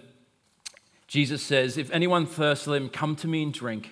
Jesus 1.08 1.42
says, 1.42 1.76
If 1.76 1.90
anyone 1.90 2.26
thirsts, 2.26 2.68
let 2.68 2.80
him 2.80 2.88
come 2.88 3.16
to 3.16 3.26
me 3.26 3.42
and 3.42 3.52
drink. 3.52 3.90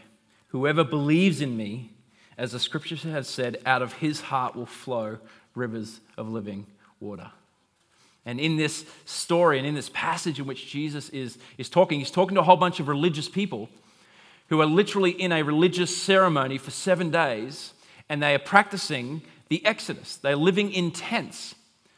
Whoever 0.48 0.84
believes 0.84 1.40
in 1.40 1.56
me, 1.56 1.90
as 2.38 2.52
the 2.52 2.60
scripture 2.60 2.94
has 2.94 3.26
said, 3.26 3.60
out 3.66 3.82
of 3.82 3.94
his 3.94 4.20
heart 4.20 4.54
will 4.54 4.66
flow 4.66 5.18
rivers 5.56 5.98
of 6.16 6.28
living 6.28 6.66
water. 7.00 7.32
And 8.26 8.40
in 8.40 8.56
this 8.56 8.86
story 9.04 9.58
and 9.58 9.66
in 9.66 9.74
this 9.74 9.90
passage 9.90 10.38
in 10.38 10.46
which 10.46 10.66
Jesus 10.66 11.08
is, 11.10 11.38
is 11.58 11.68
talking, 11.68 11.98
he's 11.98 12.10
talking 12.10 12.34
to 12.36 12.40
a 12.40 12.44
whole 12.44 12.56
bunch 12.56 12.80
of 12.80 12.88
religious 12.88 13.28
people 13.28 13.68
who 14.48 14.60
are 14.60 14.66
literally 14.66 15.10
in 15.10 15.32
a 15.32 15.42
religious 15.42 15.94
ceremony 15.94 16.58
for 16.58 16.70
seven 16.70 17.10
days 17.10 17.74
and 18.08 18.22
they 18.22 18.34
are 18.34 18.38
practicing 18.38 19.22
the 19.48 19.64
Exodus. 19.64 20.16
They're 20.16 20.36
living 20.36 20.72
in 20.72 20.90
tents 20.90 21.54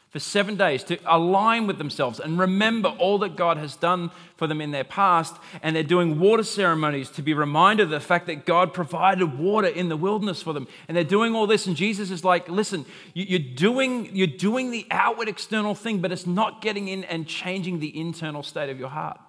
for 0.09 0.19
seven 0.19 0.55
days 0.55 0.83
to 0.85 0.97
align 1.05 1.67
with 1.67 1.77
themselves 1.77 2.19
and 2.19 2.39
remember 2.39 2.89
all 2.89 3.17
that 3.19 3.35
God 3.35 3.57
has 3.57 3.75
done 3.75 4.09
for 4.37 4.47
them 4.47 4.61
in 4.61 4.71
their 4.71 4.85
past. 4.85 5.35
And 5.61 5.75
they're 5.75 5.83
doing 5.83 6.17
water 6.17 6.43
ceremonies 6.43 7.09
to 7.11 7.21
be 7.21 7.33
reminded 7.33 7.83
of 7.83 7.89
the 7.89 7.99
fact 7.99 8.27
that 8.27 8.45
God 8.45 8.73
provided 8.73 9.37
water 9.37 9.67
in 9.67 9.89
the 9.89 9.97
wilderness 9.97 10.41
for 10.41 10.53
them. 10.53 10.67
And 10.87 10.95
they're 10.95 11.03
doing 11.03 11.35
all 11.35 11.45
this. 11.45 11.67
And 11.67 11.75
Jesus 11.75 12.09
is 12.09 12.23
like, 12.23 12.47
listen, 12.47 12.85
you're 13.13 13.39
doing, 13.39 14.15
you're 14.15 14.27
doing 14.27 14.71
the 14.71 14.87
outward 14.91 15.27
external 15.27 15.75
thing, 15.75 15.99
but 15.99 16.13
it's 16.13 16.25
not 16.25 16.61
getting 16.61 16.87
in 16.87 17.03
and 17.03 17.27
changing 17.27 17.79
the 17.79 17.99
internal 17.99 18.43
state 18.43 18.69
of 18.69 18.79
your 18.79 18.89
heart. 18.89 19.19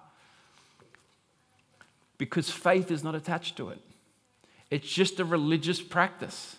Because 2.17 2.49
faith 2.49 2.89
is 2.89 3.03
not 3.03 3.15
attached 3.15 3.57
to 3.57 3.69
it, 3.69 3.79
it's 4.71 4.87
just 4.87 5.19
a 5.19 5.25
religious 5.25 5.81
practice. 5.81 6.55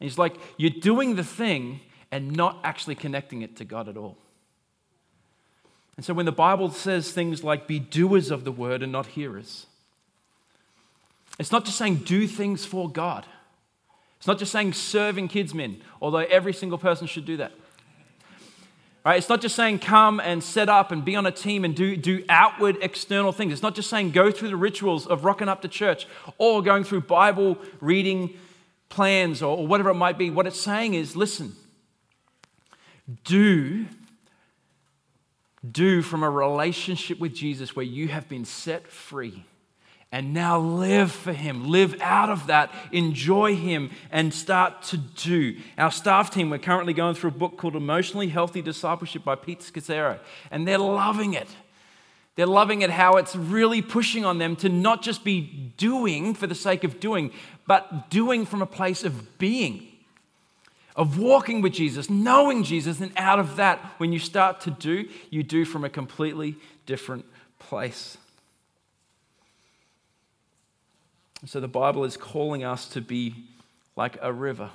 And 0.00 0.08
he's 0.08 0.18
like, 0.18 0.36
you're 0.56 0.70
doing 0.70 1.16
the 1.16 1.24
thing 1.24 1.80
and 2.14 2.30
not 2.30 2.60
actually 2.62 2.94
connecting 2.94 3.42
it 3.42 3.56
to 3.56 3.64
God 3.64 3.88
at 3.88 3.96
all. 3.96 4.16
And 5.96 6.06
so 6.06 6.14
when 6.14 6.26
the 6.26 6.32
Bible 6.32 6.70
says 6.70 7.10
things 7.10 7.42
like 7.42 7.66
be 7.66 7.80
doers 7.80 8.30
of 8.30 8.44
the 8.44 8.52
word 8.52 8.84
and 8.84 8.92
not 8.92 9.06
hearers, 9.06 9.66
it's 11.40 11.50
not 11.50 11.64
just 11.64 11.76
saying 11.76 11.96
do 11.96 12.28
things 12.28 12.64
for 12.64 12.88
God. 12.88 13.26
It's 14.18 14.28
not 14.28 14.38
just 14.38 14.52
saying 14.52 14.74
serving 14.74 15.26
kids 15.26 15.54
men, 15.54 15.82
although 16.00 16.18
every 16.18 16.52
single 16.52 16.78
person 16.78 17.08
should 17.08 17.24
do 17.24 17.38
that. 17.38 17.50
Right? 19.04 19.18
It's 19.18 19.28
not 19.28 19.40
just 19.40 19.56
saying 19.56 19.80
come 19.80 20.20
and 20.20 20.40
set 20.40 20.68
up 20.68 20.92
and 20.92 21.04
be 21.04 21.16
on 21.16 21.26
a 21.26 21.32
team 21.32 21.64
and 21.64 21.74
do, 21.74 21.96
do 21.96 22.24
outward 22.28 22.78
external 22.80 23.32
things. 23.32 23.52
It's 23.52 23.60
not 23.60 23.74
just 23.74 23.90
saying 23.90 24.12
go 24.12 24.30
through 24.30 24.50
the 24.50 24.56
rituals 24.56 25.08
of 25.08 25.24
rocking 25.24 25.48
up 25.48 25.62
to 25.62 25.68
church 25.68 26.06
or 26.38 26.62
going 26.62 26.84
through 26.84 27.00
Bible 27.00 27.58
reading 27.80 28.34
plans 28.88 29.42
or, 29.42 29.58
or 29.58 29.66
whatever 29.66 29.90
it 29.90 29.94
might 29.94 30.16
be. 30.16 30.30
What 30.30 30.46
it's 30.46 30.60
saying 30.60 30.94
is 30.94 31.16
listen, 31.16 31.56
do 33.24 33.86
do 35.70 36.02
from 36.02 36.22
a 36.22 36.30
relationship 36.30 37.18
with 37.18 37.34
Jesus 37.34 37.74
where 37.74 37.84
you 37.84 38.08
have 38.08 38.28
been 38.28 38.44
set 38.44 38.86
free 38.86 39.44
and 40.12 40.32
now 40.32 40.60
live 40.60 41.10
for 41.10 41.32
Him. 41.32 41.68
Live 41.68 42.00
out 42.00 42.30
of 42.30 42.46
that, 42.46 42.72
enjoy 42.92 43.56
Him, 43.56 43.90
and 44.12 44.32
start 44.32 44.82
to 44.84 44.96
do. 44.96 45.56
Our 45.76 45.90
staff 45.90 46.30
team, 46.30 46.50
we're 46.50 46.58
currently 46.58 46.92
going 46.92 47.16
through 47.16 47.30
a 47.30 47.34
book 47.34 47.56
called 47.56 47.74
Emotionally 47.74 48.28
Healthy 48.28 48.62
Discipleship 48.62 49.24
by 49.24 49.34
Pete 49.34 49.60
Scazzero, 49.60 50.20
and 50.52 50.68
they're 50.68 50.78
loving 50.78 51.34
it. 51.34 51.48
They're 52.36 52.46
loving 52.46 52.82
it 52.82 52.90
how 52.90 53.16
it's 53.16 53.34
really 53.34 53.82
pushing 53.82 54.24
on 54.24 54.38
them 54.38 54.54
to 54.56 54.68
not 54.68 55.02
just 55.02 55.24
be 55.24 55.72
doing 55.76 56.34
for 56.34 56.46
the 56.46 56.54
sake 56.54 56.84
of 56.84 57.00
doing, 57.00 57.32
but 57.66 58.10
doing 58.10 58.46
from 58.46 58.62
a 58.62 58.66
place 58.66 59.02
of 59.02 59.38
being 59.38 59.93
of 60.96 61.18
walking 61.18 61.60
with 61.60 61.72
Jesus, 61.72 62.08
knowing 62.08 62.62
Jesus, 62.62 63.00
and 63.00 63.12
out 63.16 63.40
of 63.40 63.56
that, 63.56 63.78
when 63.98 64.12
you 64.12 64.18
start 64.18 64.60
to 64.62 64.70
do, 64.70 65.08
you 65.30 65.42
do 65.42 65.64
from 65.64 65.84
a 65.84 65.90
completely 65.90 66.56
different 66.86 67.24
place. 67.58 68.16
So 71.46 71.60
the 71.60 71.68
Bible 71.68 72.04
is 72.04 72.16
calling 72.16 72.64
us 72.64 72.88
to 72.90 73.00
be 73.00 73.34
like 73.96 74.16
a 74.22 74.32
river. 74.32 74.70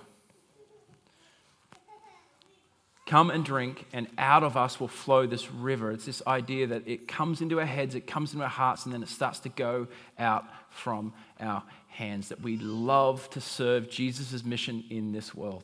Come 3.08 3.32
and 3.32 3.44
drink, 3.44 3.86
and 3.92 4.08
out 4.20 4.44
of 4.44 4.56
us 4.56 4.80
will 4.80 4.88
flow 4.88 5.26
this 5.26 5.50
river. 5.50 5.92
It's 5.92 6.06
this 6.06 6.22
idea 6.28 6.68
that 6.68 6.88
it 6.88 7.08
comes 7.08 7.42
into 7.42 7.60
our 7.60 7.66
heads, 7.66 7.96
it 7.96 8.06
comes 8.06 8.34
into 8.34 8.44
our 8.44 8.50
hearts, 8.50 8.86
and 8.86 8.94
then 8.94 9.02
it 9.02 9.10
starts 9.10 9.40
to 9.40 9.50
go 9.50 9.88
out 10.20 10.46
from 10.70 11.14
our 11.40 11.64
hands. 11.88 12.30
That 12.30 12.42
we 12.42 12.58
love 12.58 13.28
to 13.32 13.42
serve 13.42 13.90
Jesus' 13.90 14.44
mission 14.44 14.84
in 14.92 15.12
this 15.12 15.34
world 15.34 15.64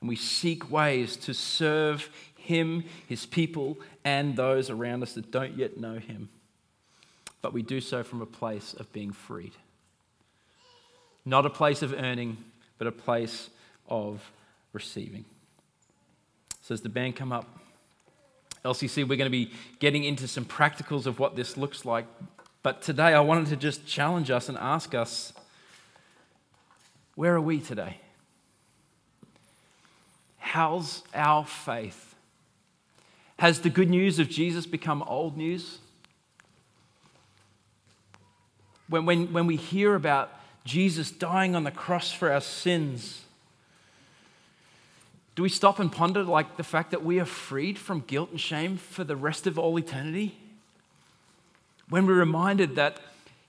and 0.00 0.08
we 0.08 0.16
seek 0.16 0.70
ways 0.70 1.16
to 1.16 1.34
serve 1.34 2.08
Him, 2.36 2.84
His 3.06 3.26
people, 3.26 3.78
and 4.04 4.36
those 4.36 4.70
around 4.70 5.02
us 5.02 5.14
that 5.14 5.30
don't 5.30 5.56
yet 5.56 5.78
know 5.78 5.98
Him. 5.98 6.28
But 7.42 7.52
we 7.52 7.62
do 7.62 7.80
so 7.80 8.02
from 8.02 8.22
a 8.22 8.26
place 8.26 8.74
of 8.74 8.92
being 8.92 9.12
freed. 9.12 9.52
Not 11.24 11.46
a 11.46 11.50
place 11.50 11.82
of 11.82 11.92
earning, 11.92 12.38
but 12.78 12.86
a 12.86 12.92
place 12.92 13.50
of 13.88 14.22
receiving. 14.72 15.24
So, 16.62 16.74
as 16.74 16.80
the 16.80 16.88
band 16.88 17.16
come 17.16 17.32
up, 17.32 17.46
LCC, 18.64 19.08
we're 19.08 19.16
going 19.16 19.20
to 19.20 19.30
be 19.30 19.52
getting 19.78 20.04
into 20.04 20.28
some 20.28 20.44
practicals 20.44 21.06
of 21.06 21.18
what 21.18 21.36
this 21.36 21.56
looks 21.56 21.84
like. 21.84 22.06
But 22.62 22.82
today, 22.82 23.14
I 23.14 23.20
wanted 23.20 23.46
to 23.46 23.56
just 23.56 23.86
challenge 23.86 24.30
us 24.30 24.48
and 24.48 24.58
ask 24.58 24.94
us 24.94 25.32
where 27.14 27.34
are 27.34 27.40
we 27.40 27.58
today? 27.58 27.98
How's 30.48 31.02
our 31.12 31.44
faith? 31.44 32.14
Has 33.38 33.60
the 33.60 33.68
good 33.68 33.90
news 33.90 34.18
of 34.18 34.30
Jesus 34.30 34.64
become 34.64 35.02
old 35.02 35.36
news? 35.36 35.76
When, 38.88 39.04
when, 39.04 39.30
when 39.34 39.46
we 39.46 39.56
hear 39.56 39.94
about 39.94 40.32
Jesus 40.64 41.10
dying 41.10 41.54
on 41.54 41.64
the 41.64 41.70
cross 41.70 42.12
for 42.12 42.32
our 42.32 42.40
sins, 42.40 43.26
do 45.34 45.42
we 45.42 45.50
stop 45.50 45.80
and 45.80 45.92
ponder 45.92 46.24
like 46.24 46.56
the 46.56 46.64
fact 46.64 46.92
that 46.92 47.04
we 47.04 47.20
are 47.20 47.26
freed 47.26 47.76
from 47.78 48.00
guilt 48.00 48.30
and 48.30 48.40
shame 48.40 48.78
for 48.78 49.04
the 49.04 49.16
rest 49.16 49.46
of 49.46 49.58
all 49.58 49.78
eternity? 49.78 50.34
When 51.90 52.06
we're 52.06 52.14
reminded 52.14 52.74
that 52.76 53.00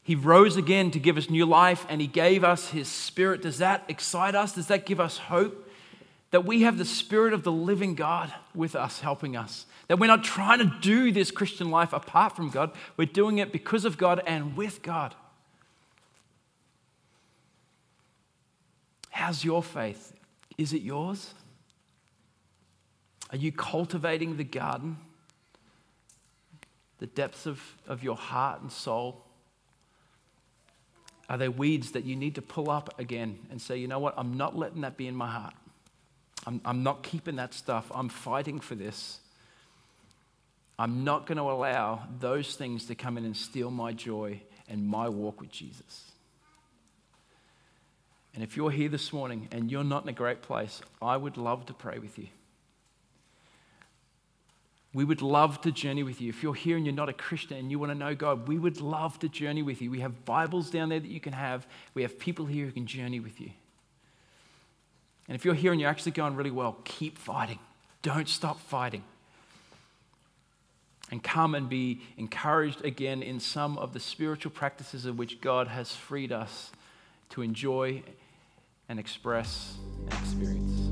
he 0.03 0.15
rose 0.15 0.57
again 0.57 0.91
to 0.91 0.99
give 0.99 1.17
us 1.17 1.29
new 1.29 1.45
life 1.45 1.85
and 1.88 2.01
he 2.01 2.07
gave 2.07 2.43
us 2.43 2.71
his 2.71 2.89
spirit, 2.89 3.41
does 3.41 3.59
that 3.59 3.85
excite 3.88 4.35
us? 4.35 4.51
Does 4.51 4.67
that 4.67 4.85
give 4.85 4.99
us 4.99 5.17
hope? 5.17 5.67
That 6.31 6.45
we 6.45 6.61
have 6.61 6.77
the 6.77 6.85
Spirit 6.85 7.33
of 7.33 7.43
the 7.43 7.51
living 7.51 7.95
God 7.95 8.33
with 8.53 8.75
us, 8.75 8.99
helping 8.99 9.35
us. 9.35 9.65
That 9.87 9.99
we're 9.99 10.07
not 10.07 10.23
trying 10.23 10.59
to 10.59 10.71
do 10.81 11.11
this 11.11 11.31
Christian 11.31 11.71
life 11.71 11.93
apart 11.93 12.35
from 12.35 12.49
God, 12.49 12.71
we're 12.97 13.05
doing 13.05 13.39
it 13.39 13.51
because 13.51 13.85
of 13.85 13.97
God 13.97 14.21
and 14.25 14.55
with 14.55 14.81
God. 14.81 15.15
How's 19.09 19.43
your 19.43 19.63
faith? 19.63 20.13
Is 20.57 20.73
it 20.73 20.81
yours? 20.81 21.33
Are 23.31 23.37
you 23.37 23.51
cultivating 23.51 24.37
the 24.37 24.43
garden, 24.43 24.97
the 26.99 27.07
depths 27.07 27.45
of, 27.45 27.61
of 27.87 28.03
your 28.03 28.15
heart 28.15 28.61
and 28.61 28.71
soul? 28.71 29.25
Are 31.27 31.37
there 31.37 31.51
weeds 31.51 31.91
that 31.91 32.05
you 32.05 32.15
need 32.15 32.35
to 32.35 32.41
pull 32.41 32.69
up 32.71 32.97
again 32.99 33.39
and 33.51 33.61
say, 33.61 33.77
you 33.77 33.87
know 33.87 33.99
what, 33.99 34.15
I'm 34.17 34.35
not 34.35 34.57
letting 34.57 34.81
that 34.81 34.97
be 34.97 35.07
in 35.07 35.15
my 35.15 35.29
heart? 35.29 35.53
I'm, 36.49 36.62
I'm 36.65 36.81
not 36.81 37.03
keeping 37.03 37.35
that 37.35 37.53
stuff. 37.53 37.91
I'm 37.93 38.09
fighting 38.09 38.59
for 38.59 38.73
this. 38.73 39.19
I'm 40.79 41.03
not 41.03 41.27
going 41.27 41.38
to 41.38 41.43
allow 41.43 42.07
those 42.19 42.55
things 42.55 42.85
to 42.85 42.95
come 42.95 43.19
in 43.19 43.25
and 43.25 43.38
steal 43.38 43.69
my 43.69 43.93
joy 43.93 44.41
and 44.67 44.88
my 44.88 45.09
walk 45.09 45.41
with 45.41 45.51
Jesus. 45.51 46.12
And 48.33 48.43
if 48.43 48.57
you're 48.57 48.71
here 48.71 48.89
this 48.89 49.13
morning 49.13 49.47
and 49.51 49.69
you're 49.69 49.83
not 49.83 50.01
in 50.01 50.09
a 50.09 50.13
great 50.13 50.41
place, 50.41 50.81
I 50.99 51.17
would 51.17 51.38
love 51.38 51.67
to 51.67 51.73
pray 51.73 51.99
with 51.99 52.17
you. 52.17 52.29
We 54.91 55.03
would 55.03 55.21
love 55.21 55.62
to 55.62 55.71
journey 55.71 56.01
with 56.01 56.19
you. 56.19 56.29
If 56.29 56.41
you're 56.41 56.55
here 56.55 56.77
and 56.77 56.83
you're 56.83 56.95
not 56.95 57.09
a 57.09 57.13
Christian 57.13 57.57
and 57.57 57.69
you 57.69 57.77
want 57.77 57.91
to 57.91 57.97
know 57.97 58.15
God, 58.15 58.47
we 58.47 58.57
would 58.57 58.81
love 58.81 59.19
to 59.19 59.29
journey 59.29 59.62
with 59.62 59.83
you. 59.83 59.91
We 59.91 59.99
have 59.99 60.25
Bibles 60.25 60.71
down 60.71 60.89
there 60.89 60.99
that 60.99 61.12
you 61.12 61.19
can 61.19 61.33
have. 61.33 61.67
We 61.93 62.01
have 62.01 62.17
people 62.17 62.47
here 62.47 62.65
who 62.65 62.71
can 62.71 62.88
journey 62.88 63.19
with 63.19 63.39
you. 63.39 63.51
And 65.29 65.35
if 65.35 65.45
you're 65.45 65.53
here 65.53 65.71
and 65.71 65.79
you're 65.79 65.91
actually 65.91 66.13
going 66.13 66.35
really 66.35 66.49
well, 66.49 66.77
keep 66.85 67.19
fighting. 67.19 67.59
Don't 68.01 68.27
stop 68.27 68.59
fighting. 68.59 69.03
And 71.11 71.21
come 71.23 71.53
and 71.53 71.69
be 71.69 72.01
encouraged 72.17 72.83
again 72.83 73.21
in 73.21 73.39
some 73.39 73.77
of 73.77 73.93
the 73.93 73.99
spiritual 73.99 74.51
practices 74.51 75.05
of 75.05 75.19
which 75.19 75.39
God 75.39 75.67
has 75.67 75.95
freed 75.95 76.31
us 76.31 76.71
to 77.29 77.43
enjoy 77.43 78.01
and 78.89 78.99
express 78.99 79.75
and 80.09 80.19
experience. 80.19 80.89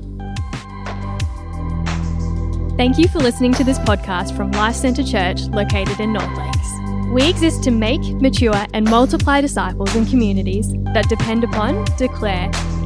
Thank 2.76 2.96
you 2.96 3.08
for 3.08 3.18
listening 3.18 3.54
to 3.54 3.64
this 3.64 3.80
podcast 3.80 4.36
from 4.36 4.52
Life 4.52 4.76
Centre 4.76 5.02
Church 5.02 5.42
located 5.48 5.98
in 5.98 6.12
North 6.12 6.38
Lakes. 6.38 6.68
We 7.12 7.28
exist 7.28 7.64
to 7.64 7.72
make, 7.72 8.02
mature, 8.20 8.66
and 8.72 8.88
multiply 8.88 9.40
disciples 9.40 9.96
and 9.96 10.08
communities 10.08 10.72
that 10.94 11.08
depend 11.08 11.42
upon, 11.42 11.84
declare, 11.96 12.52